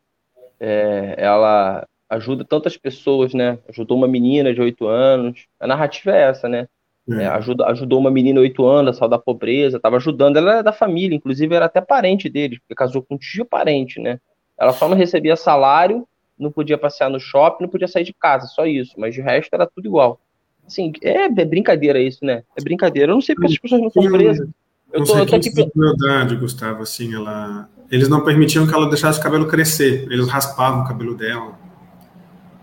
[0.59, 3.57] É, ela ajuda tantas pessoas, né?
[3.69, 5.45] Ajudou uma menina de oito anos.
[5.59, 6.67] A narrativa é essa, né?
[7.09, 7.23] É.
[7.23, 10.37] É, ajuda, ajudou uma menina de oito anos a sair da pobreza, estava ajudando.
[10.37, 13.99] Ela era da família, inclusive era até parente deles, porque casou com um tio parente,
[13.99, 14.19] né?
[14.59, 16.07] Ela só não recebia salário,
[16.37, 18.93] não podia passear no shopping, não podia sair de casa, só isso.
[18.97, 20.19] Mas de resto era tudo igual.
[20.65, 22.43] Assim, é, é brincadeira isso, né?
[22.55, 23.11] É brincadeira.
[23.11, 24.47] Eu não sei porque as pessoas não são presas.
[24.91, 25.49] Eu tô, eu tô aqui...
[25.49, 27.69] de crueldade, Gustavo, assim, ela...
[27.89, 31.59] Eles não permitiam que ela deixasse o cabelo crescer, eles raspavam o cabelo dela.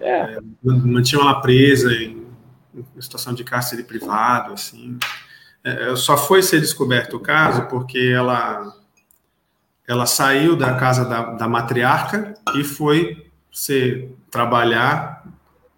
[0.01, 0.37] É.
[0.37, 2.27] é mantinham ela presa em,
[2.75, 4.99] em, situação de cárcere privado, assim.
[5.63, 8.75] É, é, só foi ser descoberto o caso porque ela
[9.87, 15.27] ela saiu da casa da, da matriarca e foi ser trabalhar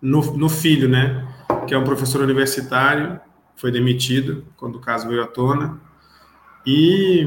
[0.02, 1.28] no, no filho, né?
[1.66, 3.20] Que é um professor universitário,
[3.54, 5.80] foi demitido quando o caso veio à tona
[6.66, 7.26] e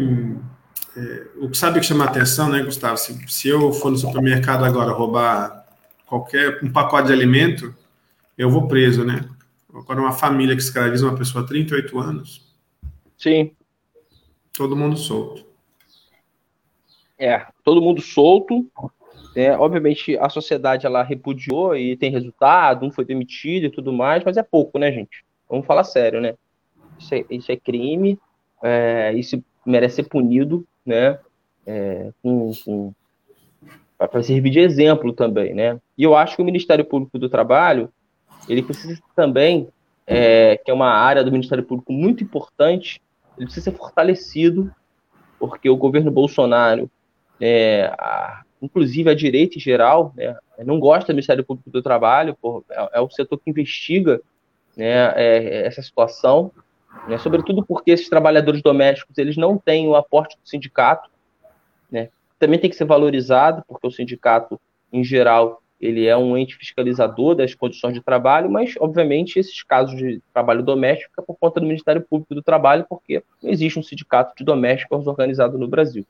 [0.95, 2.97] é, o que sabe que chama a atenção, né, Gustavo?
[2.97, 5.65] Se, se eu for no supermercado agora roubar
[6.05, 7.73] qualquer um pacote de alimento,
[8.37, 9.27] eu vou preso, né?
[9.73, 12.53] Agora, uma família que escraviza uma pessoa há 38 anos.
[13.17, 13.55] Sim.
[14.51, 15.43] Todo mundo solto.
[17.17, 18.69] É, todo mundo solto.
[19.35, 24.23] É, obviamente, a sociedade ela repudiou e tem resultado, um foi demitido e tudo mais,
[24.23, 25.25] mas é pouco, né, gente?
[25.49, 26.35] Vamos falar sério, né?
[26.99, 28.19] Isso é, isso é crime
[28.63, 31.19] é, isso merece ser punido, né?
[31.65, 32.09] É,
[33.97, 35.79] para servir de exemplo também, né?
[35.97, 37.91] E eu acho que o Ministério Público do Trabalho
[38.47, 39.67] ele precisa também,
[40.05, 43.01] é, que é uma área do Ministério Público muito importante,
[43.37, 44.73] ele precisa ser fortalecido,
[45.39, 46.89] porque o governo Bolsonaro,
[47.39, 52.37] é, a, inclusive a direita em geral, né, não gosta do Ministério Público do Trabalho,
[52.41, 54.21] por, é, é, o setor que investiga
[54.75, 56.51] né, é, essa situação,
[57.07, 57.17] né?
[57.17, 61.09] sobretudo porque esses trabalhadores domésticos eles não têm o aporte do sindicato,
[61.91, 62.09] né?
[62.39, 64.59] também tem que ser valorizado, porque o sindicato,
[64.91, 69.97] em geral, ele é um ente fiscalizador das condições de trabalho, mas, obviamente, esses casos
[69.97, 73.83] de trabalho doméstico é por conta do Ministério Público do Trabalho, porque não existe um
[73.83, 76.05] sindicato de domésticos organizado no Brasil.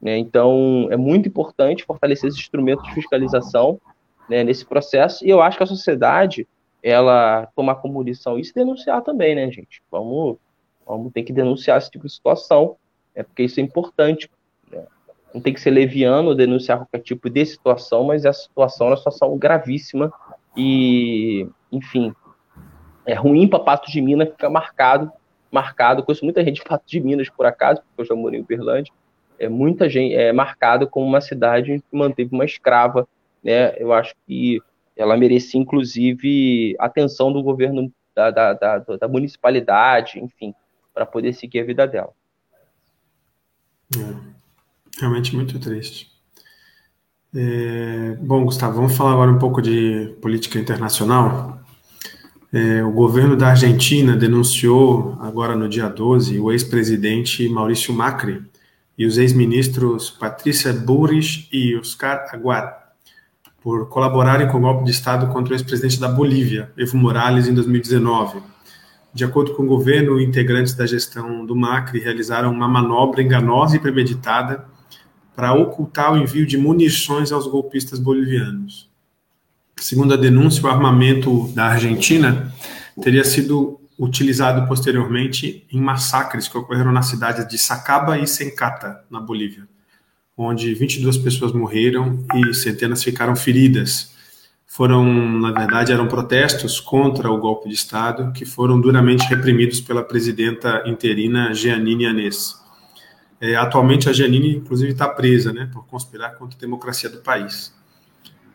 [0.00, 0.16] Né?
[0.16, 3.80] Então, é muito importante fortalecer esses instrumentos de fiscalização
[4.28, 6.46] né, nesse processo, e eu acho que a sociedade
[6.82, 9.82] ela tomar como lição isso e denunciar também, né, gente?
[9.90, 10.38] Vamos,
[10.86, 12.76] vamos ter que denunciar esse tipo de situação,
[13.14, 14.30] é porque isso é importante.
[14.70, 14.84] Né?
[15.34, 18.96] Não tem que ser leviano denunciar qualquer tipo de situação, mas essa situação é uma
[18.96, 20.12] situação gravíssima
[20.56, 22.14] e, enfim,
[23.06, 25.12] é ruim para Pato de Minas ficar marcado
[25.50, 28.42] marcado, conheço muita gente de fato de Minas, por acaso, porque eu já morei em
[28.42, 28.92] Uberlândia,
[29.38, 33.08] é muita gente é marcado como uma cidade que manteve uma escrava,
[33.42, 33.74] né?
[33.78, 34.60] Eu acho que
[34.96, 40.54] ela merecia inclusive atenção do governo da, da, da, da municipalidade, enfim,
[40.92, 42.12] para poder seguir a vida dela.
[43.96, 44.14] É,
[45.00, 46.10] realmente muito triste.
[47.34, 51.60] É, bom, Gustavo, vamos falar agora um pouco de política internacional.
[52.52, 58.42] É, o governo da Argentina denunciou, agora no dia 12, o ex-presidente Maurício Macri
[58.98, 62.79] e os ex-ministros Patrícia Burris e Oscar Aguad
[63.60, 67.54] por colaborarem com o golpe de Estado contra o ex-presidente da Bolívia, Evo Morales, em
[67.54, 68.40] 2019.
[69.12, 73.80] De acordo com o governo, integrantes da gestão do Macri realizaram uma manobra enganosa e
[73.80, 74.64] premeditada
[75.34, 78.88] para ocultar o envio de munições aos golpistas bolivianos.
[79.76, 82.52] Segundo a denúncia, o armamento da Argentina
[83.02, 89.20] teria sido utilizado posteriormente em massacres que ocorreram nas cidades de Sacaba e Sencata, na
[89.20, 89.68] Bolívia,
[90.42, 94.10] onde 22 pessoas morreram e centenas ficaram feridas.
[94.66, 95.04] Foram,
[95.38, 100.82] na verdade, eram protestos contra o golpe de Estado que foram duramente reprimidos pela presidenta
[100.86, 102.58] interina Jeanine Anês.
[103.40, 107.74] É, atualmente, a Jeanine, inclusive, está presa né, por conspirar contra a democracia do país.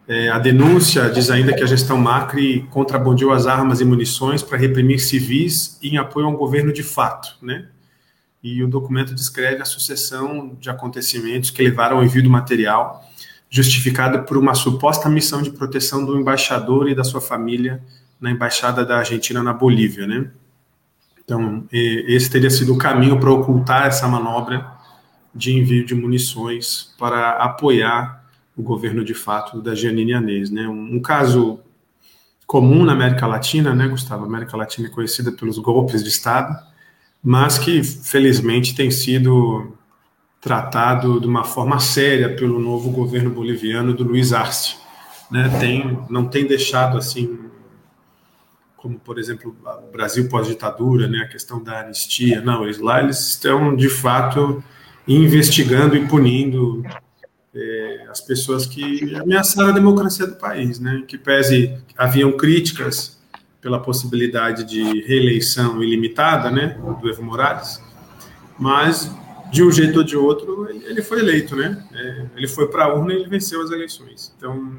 [0.07, 4.57] É, a denúncia diz ainda que a gestão Macri contrabandeou as armas e munições para
[4.57, 7.67] reprimir civis em apoio a um governo de fato, né?
[8.46, 13.04] E o documento descreve a sucessão de acontecimentos que levaram ao envio do material,
[13.50, 17.82] justificado por uma suposta missão de proteção do embaixador e da sua família
[18.22, 20.30] na embaixada da Argentina na Bolívia, né?
[21.24, 24.64] Então, esse teria sido o caminho para ocultar essa manobra
[25.34, 28.24] de envio de munições para apoiar
[28.56, 30.68] o governo de fato da Giannini Anês, né?
[30.68, 31.62] Um, um, caso
[32.46, 34.24] comum na América Latina, né, Gustavo?
[34.24, 36.56] A América Latina é conhecida pelos golpes de Estado,
[37.26, 39.76] mas que felizmente tem sido
[40.39, 44.76] tratado de uma forma séria pelo novo governo boliviano do Luiz Arce,
[45.32, 45.49] né?
[45.59, 47.39] Tem, não tem deixado assim
[48.78, 49.57] como por exemplo
[49.91, 54.63] Brasil pós-ditadura, né, a questão da anistia, não, eles lá eles estão de fato
[55.07, 56.84] investigando e punindo
[57.55, 61.03] é, as pessoas que ameaçaram a democracia do país, né?
[61.07, 63.14] Que pese haviam críticas
[63.66, 67.82] pela possibilidade de reeleição ilimitada, né, do Evo Morales,
[68.59, 69.11] mas
[69.51, 71.84] de um jeito ou de outro ele foi eleito, né?
[71.91, 74.32] É, ele foi para a urna e ele venceu as eleições.
[74.38, 74.78] Então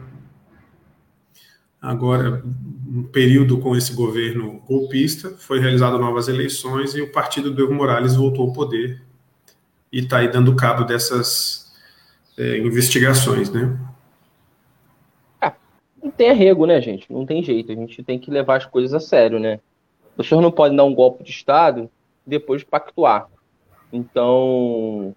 [1.83, 2.45] agora
[2.87, 7.75] um período com esse governo golpista foi realizado novas eleições e o partido do Evo
[7.75, 9.03] Morales voltou ao poder
[9.93, 11.73] e está aí dando cabo dessas
[12.39, 13.77] é, investigações, né?
[16.17, 17.13] Tem arrego, né, gente?
[17.13, 17.73] Não tem jeito.
[17.73, 19.61] A gente tem que levar as coisas a sério, né?
[20.17, 21.91] O senhor não pode dar um golpe de Estado
[22.27, 23.29] e depois pactuar.
[23.93, 25.15] Então,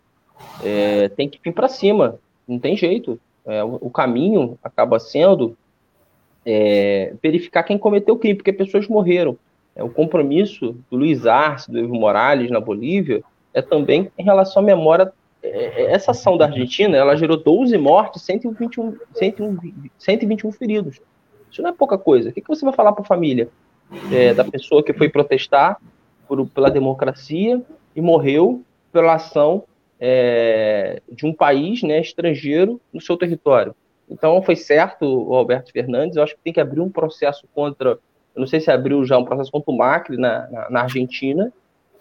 [0.64, 2.20] é, tem que vir para cima.
[2.47, 3.20] Não tem jeito.
[3.45, 5.58] É, o, o, caminho acaba sendo
[6.45, 9.38] é, verificar quem cometeu o crime, porque pessoas morreram.
[9.76, 13.24] É, o compromisso do Luiz Arce, do Evo Morales na Bolívia,
[13.54, 15.12] é também em relação à memória.
[15.41, 15.47] É,
[15.83, 21.01] é, essa ação da Argentina, ela gerou 12 mortes, 121, 121, 121 feridos.
[21.49, 22.29] Isso não é pouca coisa.
[22.29, 23.49] O que, que você vai falar para a família
[24.11, 25.77] é, da pessoa que foi protestar
[26.27, 27.61] por, pela democracia
[27.95, 28.61] e morreu
[28.91, 29.63] pela ação
[29.99, 33.75] é, de um país né, estrangeiro no seu território?
[34.09, 37.91] Então foi certo o Alberto Fernandes, eu acho que tem que abrir um processo contra,
[37.91, 41.53] eu não sei se abriu já um processo contra o Macri na, na, na Argentina,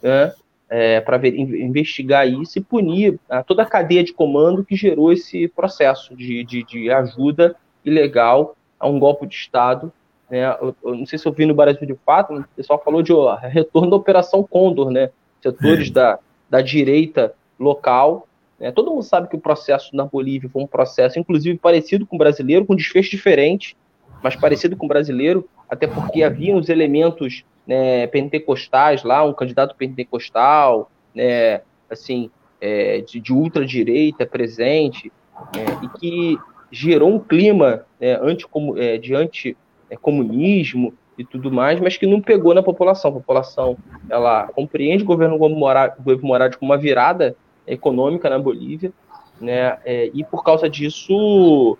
[0.02, 0.32] né,
[0.70, 5.48] é, para investigar isso e punir a, toda a cadeia de comando que gerou esse
[5.48, 9.92] processo de, de, de ajuda ilegal a um golpe de Estado.
[10.30, 10.44] Né?
[10.60, 13.12] Eu, eu não sei se eu vi no Brasil de fato, o pessoal falou de
[13.12, 15.10] ó, retorno da Operação Condor, né?
[15.40, 15.92] setores é.
[15.92, 16.18] da,
[16.50, 18.28] da direita local.
[18.58, 18.70] Né?
[18.70, 22.18] Todo mundo sabe que o processo na Bolívia foi um processo, inclusive, parecido com o
[22.18, 23.76] brasileiro, com desfecho diferente,
[24.22, 29.76] mas parecido com o brasileiro, até porque havia os elementos né, pentecostais lá, um candidato
[29.76, 31.60] pentecostal, né,
[31.90, 35.12] assim, é, de, de ultradireita presente,
[35.54, 36.38] é, e que
[36.72, 38.46] gerou um clima né, anti,
[38.78, 43.10] é, de anticomunismo e tudo mais, mas que não pegou na população.
[43.10, 43.76] A população
[44.08, 48.92] ela compreende o governo Evo Morales como uma virada econômica na Bolívia,
[49.38, 51.76] né, é, e por causa disso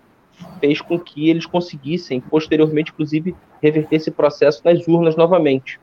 [0.59, 5.79] fez com que eles conseguissem, posteriormente, inclusive, reverter esse processo nas urnas novamente.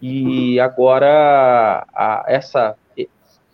[0.00, 2.76] E agora a, essa,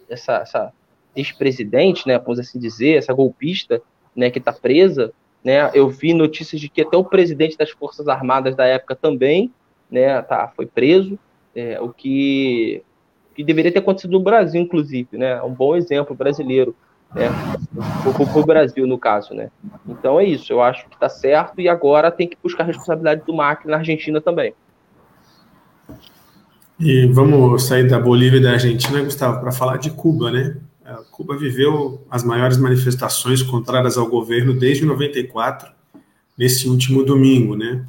[0.08, 0.72] essa, essa
[1.14, 3.80] ex-presidente, né, vamos assim dizer, essa golpista,
[4.14, 5.12] né, que está presa,
[5.44, 9.52] né, eu vi notícias de que até o presidente das Forças Armadas da época também,
[9.90, 11.18] né, tá, foi preso,
[11.54, 12.82] é, o que
[13.34, 15.42] que deveria ter acontecido no Brasil, inclusive, né?
[15.42, 16.76] Um bom exemplo brasileiro,
[17.14, 17.30] né?
[18.02, 19.50] Para o Brasil, no caso, né?
[19.88, 23.22] Então é isso, eu acho que está certo e agora tem que buscar a responsabilidade
[23.26, 24.54] do Macri na Argentina também.
[26.80, 30.56] E vamos sair da Bolívia e da Argentina, Gustavo, para falar de Cuba, né?
[31.10, 35.70] Cuba viveu as maiores manifestações contrárias ao governo desde 94,
[36.36, 37.84] nesse último domingo, né?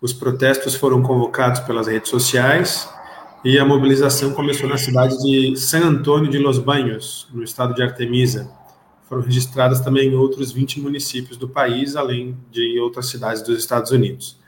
[0.00, 2.88] Os protestos foram convocados pelas redes sociais
[3.42, 7.82] e a mobilização começou na cidade de San Antônio de Los Baños, no estado de
[7.82, 8.50] Artemisa.
[9.08, 13.90] Foram registradas também em outros 20 municípios do país, além de outras cidades dos Estados
[13.90, 14.38] Unidos.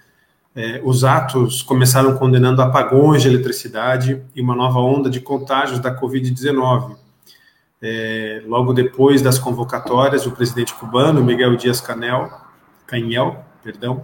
[0.55, 5.95] É, os atos começaram condenando apagões de eletricidade e uma nova onda de contágios da
[5.95, 6.97] Covid-19.
[7.83, 12.31] É, logo depois das convocatórias, o presidente cubano, Miguel Dias Canel,
[12.87, 14.03] Canhel, perdão,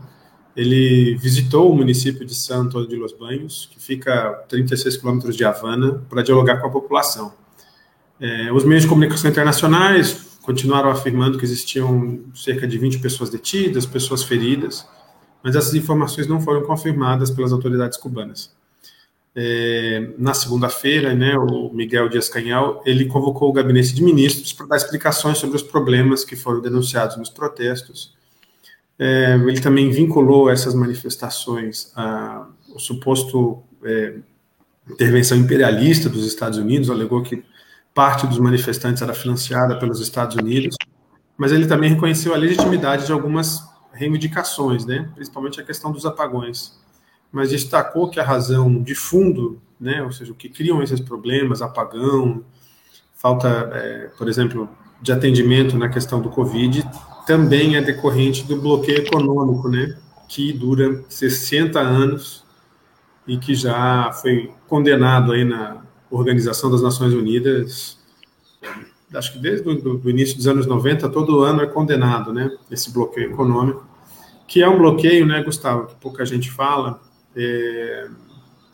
[0.55, 5.46] ele visitou o município de Santo de Los Banhos, que fica a 36 quilômetros de
[5.46, 7.32] Havana, para dialogar com a população.
[8.20, 13.86] É, os meios de comunicação internacionais continuaram afirmando que existiam cerca de 20 pessoas detidas,
[13.86, 14.86] pessoas feridas,
[15.43, 18.55] mas essas informações não foram confirmadas pelas autoridades cubanas.
[19.34, 24.66] É, na segunda-feira, né, o Miguel Dias Canhal, ele convocou o gabinete de ministros para
[24.66, 28.12] dar explicações sobre os problemas que foram denunciados nos protestos
[28.99, 34.14] é, ele também vinculou essas manifestações ao suposto é,
[34.88, 37.43] intervenção imperialista dos Estados Unidos, alegou que
[37.95, 40.76] parte dos manifestantes era financiada pelos Estados Unidos,
[41.36, 46.80] mas ele também reconheceu a legitimidade de algumas reivindicações, né, principalmente a questão dos apagões,
[47.30, 51.61] mas destacou que a razão de fundo, né, ou seja, o que criam esses problemas,
[51.61, 52.45] apagão,
[53.14, 54.68] falta, é, por exemplo,
[55.01, 56.88] de atendimento na questão do Covid,
[57.26, 59.97] também é decorrente do bloqueio econômico, né,
[60.28, 62.45] que dura 60 anos
[63.26, 65.82] e que já foi condenado aí na
[66.16, 67.98] Organização das Nações Unidas,
[69.14, 73.30] acho que desde o início dos anos 90, todo ano é condenado, né, esse bloqueio
[73.30, 73.86] econômico,
[74.46, 77.00] que é um bloqueio, né, Gustavo, que pouca gente fala,
[77.34, 78.08] é,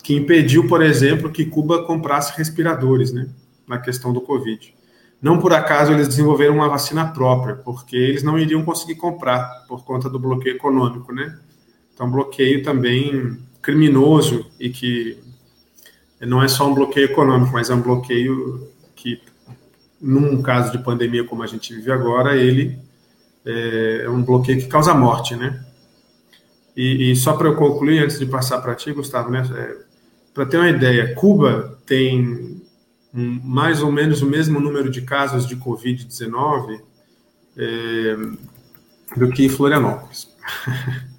[0.02, 3.28] que impediu, por exemplo, que Cuba comprasse respiradores, né,
[3.66, 4.74] na questão do Covid.
[5.20, 9.84] Não por acaso eles desenvolveram uma vacina própria, porque eles não iriam conseguir comprar por
[9.84, 11.36] conta do bloqueio econômico, né?
[11.92, 15.18] Então, bloqueio também criminoso e que
[16.20, 19.20] não é só um bloqueio econômico, mas é um bloqueio que,
[20.00, 22.78] num caso de pandemia como a gente vive agora, ele
[23.44, 25.64] é, é um bloqueio que causa morte, né?
[26.76, 29.48] E, e só para eu concluir, antes de passar para ti, Gustavo, né?
[29.54, 29.76] É,
[30.32, 32.60] para ter uma ideia, Cuba tem
[33.12, 36.80] mais ou menos o mesmo número de casos de Covid-19
[37.56, 38.16] é,
[39.16, 40.28] do que Florianópolis.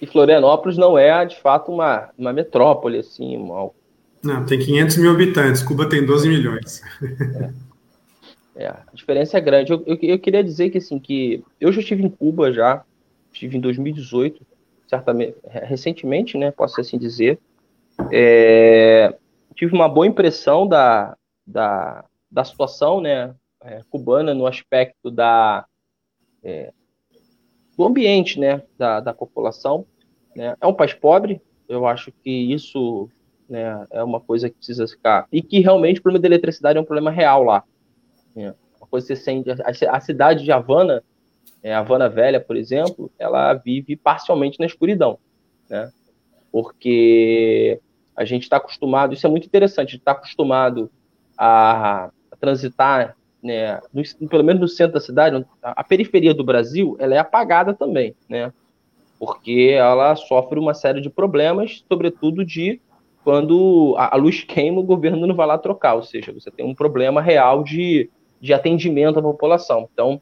[0.00, 3.70] E Florianópolis não é, de fato, uma, uma metrópole, assim, uma...
[4.22, 6.82] Não, tem 500 mil habitantes, Cuba tem 12 milhões.
[8.56, 9.72] É, é a diferença é grande.
[9.72, 12.84] Eu, eu, eu, queria dizer que, assim, que eu já estive em Cuba, já,
[13.32, 14.44] estive em 2018,
[14.88, 17.38] certamente, recentemente, né, posso assim dizer,
[18.12, 19.14] é,
[19.54, 21.16] tive uma boa impressão da,
[21.46, 25.64] da, da situação né, é, cubana no aspecto da,
[26.42, 26.72] é,
[27.76, 29.84] do ambiente né, da, da população.
[30.34, 30.56] Né.
[30.60, 33.08] É um país pobre, eu acho que isso
[33.48, 35.26] né, é uma coisa que precisa ficar.
[35.32, 37.64] E que realmente o problema da eletricidade é um problema real lá.
[38.34, 38.54] Né.
[38.78, 39.50] Uma coisa que você sente.
[39.50, 41.02] A, a cidade de Havana,
[41.62, 45.18] é, Havana Velha, por exemplo, ela vive parcialmente na escuridão.
[45.68, 45.90] Né?
[46.52, 47.80] Porque
[48.16, 50.90] a gente está acostumado, isso é muito interessante, a gente está acostumado
[51.36, 56.96] a, a transitar, né, no, pelo menos no centro da cidade, a, periferia do Brasil,
[56.98, 58.50] ela é apagada também, né?
[59.18, 62.80] Porque ela sofre uma série de problemas, sobretudo de
[63.22, 66.64] quando a, a luz queima, o governo não vai lá trocar, ou seja, você tem
[66.64, 69.88] um problema real de, de atendimento à população.
[69.92, 70.20] Então,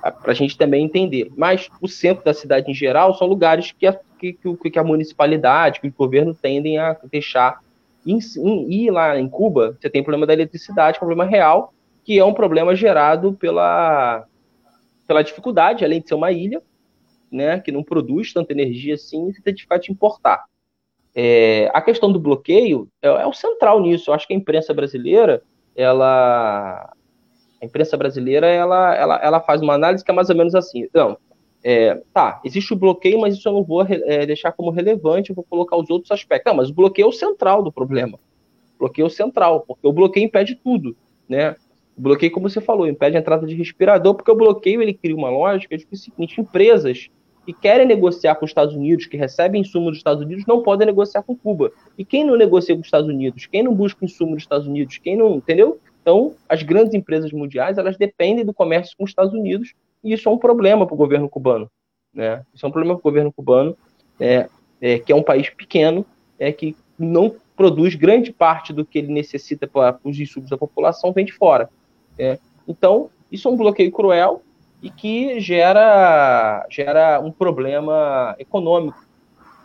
[0.00, 1.32] para a gente também entender.
[1.36, 5.80] Mas o centro da cidade em geral são lugares que a, que, que a municipalidade,
[5.80, 7.60] que o governo tendem a deixar.
[8.04, 11.72] E lá em Cuba, você tem problema da eletricidade, é problema real,
[12.04, 14.26] que é um problema gerado pela,
[15.06, 16.62] pela dificuldade, além de ser uma ilha,
[17.30, 20.44] né, que não produz tanta energia assim, você tem de importar.
[21.14, 24.10] É, a questão do bloqueio é, é, o central nisso.
[24.10, 25.42] Eu acho que a imprensa brasileira,
[25.76, 26.92] ela,
[27.60, 30.88] a imprensa brasileira, ela, ela, ela faz uma análise que é mais ou menos assim.
[30.94, 31.18] Não,
[31.62, 35.36] é, tá, existe o bloqueio, mas isso eu não vou é, deixar como relevante, eu
[35.36, 36.50] vou colocar os outros aspectos.
[36.50, 38.18] Não, mas o bloqueio é o central do problema.
[38.76, 40.96] O bloqueio é o central, porque o bloqueio impede tudo,
[41.28, 41.56] né?
[41.96, 45.14] O bloqueio, como você falou, impede a entrada de respirador, porque o bloqueio ele cria
[45.14, 47.10] uma lógica de que é seguinte, empresas
[47.44, 50.86] que querem negociar com os Estados Unidos, que recebem insumos dos Estados Unidos, não podem
[50.86, 51.72] negociar com Cuba.
[51.98, 53.46] E quem não negocia com os Estados Unidos?
[53.46, 54.98] Quem não busca insumo dos Estados Unidos?
[54.98, 55.80] Quem não, entendeu?
[56.00, 60.28] Então, as grandes empresas mundiais, elas dependem do comércio com os Estados Unidos, e isso
[60.28, 61.70] é um problema para o governo cubano.
[62.14, 62.44] Né?
[62.54, 63.76] Isso é um problema para o governo cubano,
[64.20, 64.48] é,
[64.80, 66.04] é, que é um país pequeno,
[66.38, 71.12] é, que não produz grande parte do que ele necessita para os insumos da população,
[71.12, 71.68] vem de fora.
[72.22, 72.38] É.
[72.68, 74.42] Então, isso é um bloqueio cruel
[74.80, 79.04] e que gera, gera um problema econômico.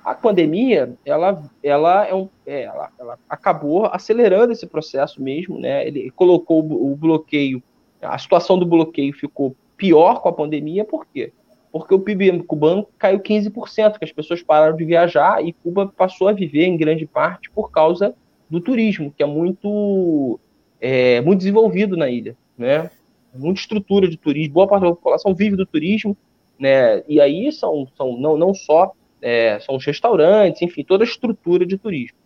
[0.04, 5.86] A pandemia, ela, ela, é um, é, ela, ela acabou acelerando esse processo mesmo, né?
[5.88, 7.62] Ele colocou o bloqueio,
[8.02, 11.32] a situação do bloqueio ficou pior com a pandemia, por quê?
[11.72, 16.28] Porque o PIB cubano caiu 15%, que as pessoas pararam de viajar e Cuba passou
[16.28, 18.16] a viver em grande parte por causa
[18.50, 20.40] do turismo, que é muito,
[20.80, 22.90] é, muito desenvolvido na ilha, né?
[23.38, 26.18] muita estrutura de turismo, boa parte da população vive do turismo,
[26.60, 27.04] né?
[27.08, 31.66] E aí são, são não, não só é, são os restaurantes, enfim, toda a estrutura
[31.66, 32.18] de turismo.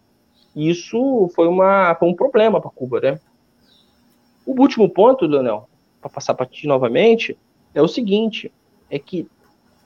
[0.55, 3.19] Isso foi, uma, foi um problema para Cuba, né?
[4.45, 5.69] O último ponto, Daniel,
[5.99, 7.37] para passar para ti novamente,
[7.73, 8.51] é o seguinte:
[8.89, 9.27] é que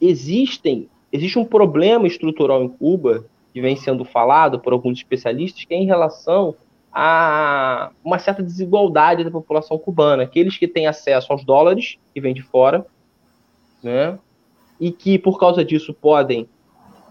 [0.01, 5.73] existem existe um problema estrutural em Cuba que vem sendo falado por alguns especialistas que
[5.73, 6.55] é em relação
[6.97, 10.23] a uma certa desigualdade da população cubana.
[10.23, 12.85] Aqueles que têm acesso aos dólares, que vêm de fora,
[13.83, 14.17] né,
[14.79, 16.47] e que, por causa disso, podem,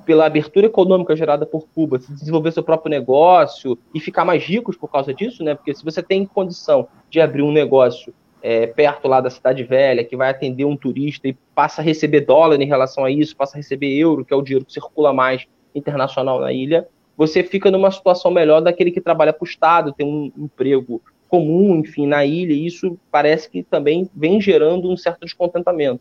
[0.06, 4.88] pela abertura econômica gerada por Cuba, desenvolver seu próprio negócio e ficar mais ricos por
[4.88, 5.54] causa disso, né?
[5.54, 10.04] Porque se você tem condição de abrir um negócio é, perto lá da cidade velha,
[10.04, 13.56] que vai atender um turista e passa a receber dólar em relação a isso, passa
[13.56, 17.70] a receber euro, que é o dinheiro que circula mais internacional na ilha, você fica
[17.70, 22.24] numa situação melhor daquele que trabalha para o Estado, tem um emprego comum, enfim, na
[22.24, 26.00] ilha, e isso parece que também vem gerando um certo descontentamento.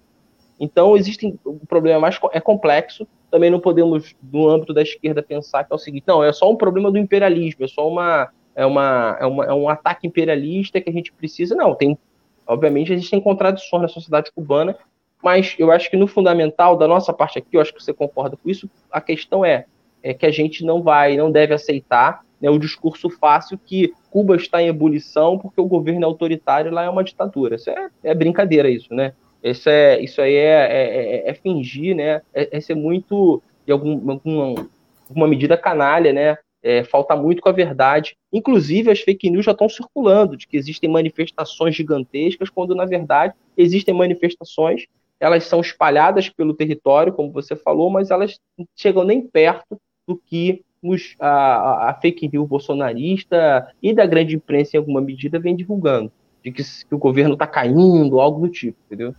[0.59, 5.63] Então, existem, o problema mais é complexo, também não podemos, no âmbito da esquerda, pensar
[5.63, 8.65] que é o seguinte, não, é só um problema do imperialismo, é só uma, é
[8.65, 11.97] uma, é, uma, é um ataque imperialista que a gente precisa, não, tem,
[12.45, 14.77] obviamente, existem contradições na sociedade cubana,
[15.23, 18.37] mas eu acho que no fundamental da nossa parte aqui, eu acho que você concorda
[18.37, 19.65] com isso, a questão é,
[20.03, 24.35] é que a gente não vai, não deve aceitar né, o discurso fácil que Cuba
[24.35, 27.55] está em ebulição porque o governo é autoritário e lá é uma ditadura.
[27.55, 29.13] Isso é, é brincadeira, isso, né?
[29.41, 32.21] Isso, é, isso aí é, é, é, é fingir, né?
[32.33, 34.69] É, é, ser muito, de algum, alguma,
[35.07, 36.37] alguma medida canalha, né?
[36.61, 38.15] É, falta muito com a verdade.
[38.31, 43.33] Inclusive, as fake news já estão circulando de que existem manifestações gigantescas, quando na verdade
[43.57, 44.85] existem manifestações,
[45.19, 48.37] elas são espalhadas pelo território, como você falou, mas elas
[48.75, 49.77] chegam nem perto
[50.07, 55.39] do que os, a, a, fake news bolsonarista e da grande imprensa, em alguma medida,
[55.39, 56.11] vem divulgando.
[56.43, 59.15] De que, que o governo está caindo, algo do tipo, entendeu?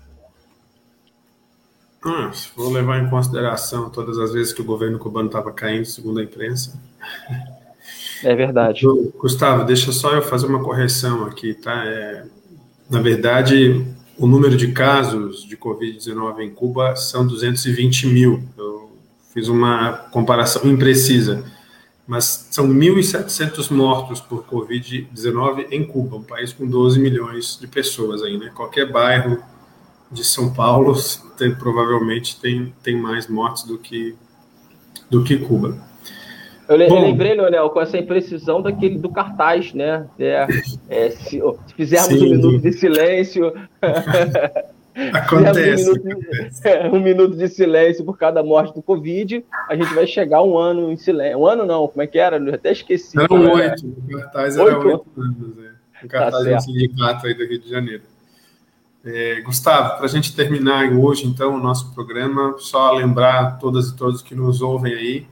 [2.05, 6.21] Ah, vou levar em consideração todas as vezes que o governo cubano estava caindo, segundo
[6.21, 6.79] a imprensa.
[8.23, 8.87] É verdade.
[9.19, 11.85] Gustavo, deixa só eu fazer uma correção aqui, tá?
[11.87, 12.25] É,
[12.91, 13.87] na verdade,
[14.19, 18.43] o número de casos de Covid-19 em Cuba são 220 mil.
[18.57, 18.64] Eu
[19.35, 21.45] fiz uma comparação imprecisa,
[22.07, 28.23] mas são 1.700 mortos por Covid-19 em Cuba, um país com 12 milhões de pessoas
[28.23, 28.53] aí, né?
[28.55, 29.43] Qualquer bairro
[30.13, 30.95] de São Paulo
[31.37, 34.15] tem, provavelmente tem, tem mais mortes do que,
[35.11, 35.77] do que Cuba.
[36.67, 40.07] Eu, Bom, lembrei, Leonel, com essa imprecisão daquele do cartaz, né?
[40.19, 40.47] É,
[40.89, 42.27] é, se, se, fizermos sim.
[42.27, 43.53] um minuto de silêncio.
[45.13, 45.91] Acontece.
[45.91, 49.93] Um minuto, de, é, um minuto, de silêncio por cada morte do Covid, a gente
[49.93, 51.39] vai chegar um ano em silêncio.
[51.39, 52.37] Um ano não, como é que era?
[52.37, 53.19] Eu até esqueci.
[53.19, 55.59] Eram oito, o cartaz era oito anos.
[55.59, 56.05] É.
[56.05, 58.03] O cartaz tá do sindicato aí do Rio de Janeiro.
[59.05, 63.97] É, Gustavo, para a gente terminar hoje, então, o nosso programa, só lembrar todas e
[63.97, 65.27] todos que nos ouvem aí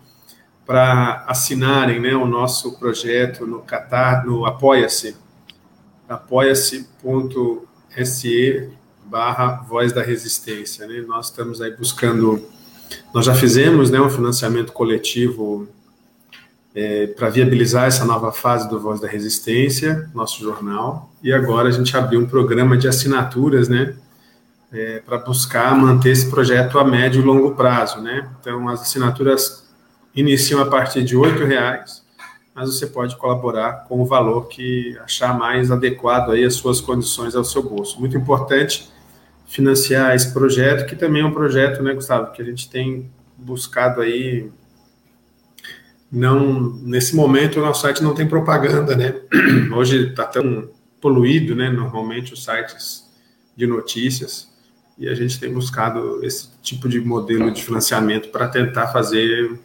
[0.67, 5.17] para assinarem né, o nosso projeto no Catar, no Apoia-se,
[6.09, 6.83] apoia-se.se
[9.13, 10.87] barra Voz da Resistência.
[10.87, 11.05] Né?
[11.07, 12.43] Nós estamos aí buscando,
[13.13, 15.69] nós já fizemos né, um financiamento coletivo
[16.75, 21.71] é, para viabilizar essa nova fase do Voz da Resistência, nosso jornal, e agora a
[21.71, 23.95] gente abriu um programa de assinaturas, né,
[24.73, 28.31] é, para buscar manter esse projeto a médio e longo prazo, né.
[28.41, 29.69] Então, as assinaturas
[30.15, 32.03] iniciam a partir de R$ reais
[32.55, 37.35] mas você pode colaborar com o valor que achar mais adequado aí às suas condições
[37.35, 37.99] ao seu bolso.
[37.99, 38.92] Muito importante
[39.53, 44.01] financiar esse projeto, que também é um projeto, né, Gustavo, que a gente tem buscado
[44.01, 44.51] aí.
[46.11, 49.15] Não, nesse momento o nosso site não tem propaganda, né?
[49.77, 50.71] Hoje está tão
[51.03, 51.69] poluído, né?
[51.69, 53.11] Normalmente os sites
[53.55, 54.51] de notícias
[54.99, 59.59] e a gente tem buscado esse tipo de modelo de financiamento para tentar fazer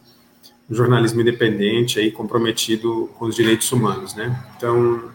[0.69, 4.37] um jornalismo independente aí comprometido com os direitos humanos, né?
[4.57, 5.09] Então,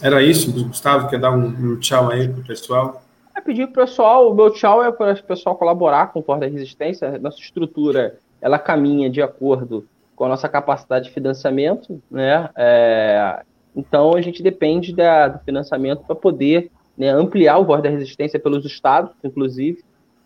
[0.00, 3.05] era isso, Gustavo, quer dar um, um tchau aí para o pessoal?
[3.36, 6.22] É pedir para o pessoal, o meu tchau é para o pessoal colaborar com o
[6.22, 12.48] Porta Resistência, nossa estrutura, ela caminha de acordo com a nossa capacidade de financiamento, né?
[12.56, 13.42] É,
[13.76, 18.40] então, a gente depende da, do financiamento para poder né, ampliar o Voz da Resistência
[18.40, 19.84] pelos estados, inclusive.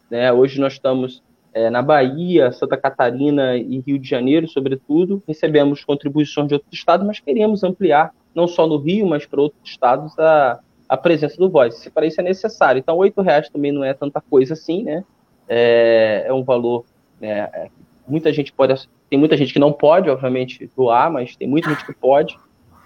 [0.09, 0.33] Né?
[0.33, 1.21] Hoje nós estamos
[1.53, 5.21] é, na Bahia, Santa Catarina e Rio de Janeiro, sobretudo.
[5.27, 9.69] Recebemos contribuições de outros estados, mas queremos ampliar, não só no Rio, mas para outros
[9.69, 10.61] estados, a,
[10.91, 11.89] a presença do Voz.
[11.95, 12.81] Para isso é necessário.
[12.81, 15.05] Então, R$ reais também não é tanta coisa assim, né?
[15.49, 16.85] É, é um valor.
[17.21, 17.71] Né, é,
[18.09, 18.89] muita gente pode.
[19.09, 22.37] Tem muita gente que não pode, obviamente, doar, mas tem muita gente que pode.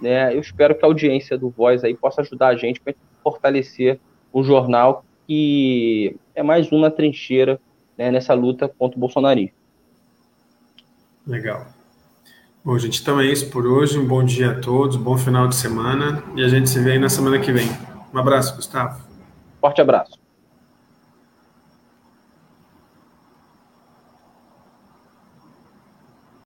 [0.02, 0.34] Né?
[0.34, 3.98] Eu espero que a audiência do Voz aí possa ajudar a gente para fortalecer
[4.30, 7.58] o jornal que é mais uma trincheira
[7.96, 9.56] né, nessa luta contra o bolsonarismo.
[11.26, 11.66] Legal.
[12.62, 13.98] Bom, gente, então é isso por hoje.
[13.98, 16.98] Um bom dia a todos, bom final de semana e a gente se vê aí
[16.98, 17.93] na semana que vem.
[18.14, 19.02] Um abraço, Gustavo.
[19.60, 20.23] Forte abraço.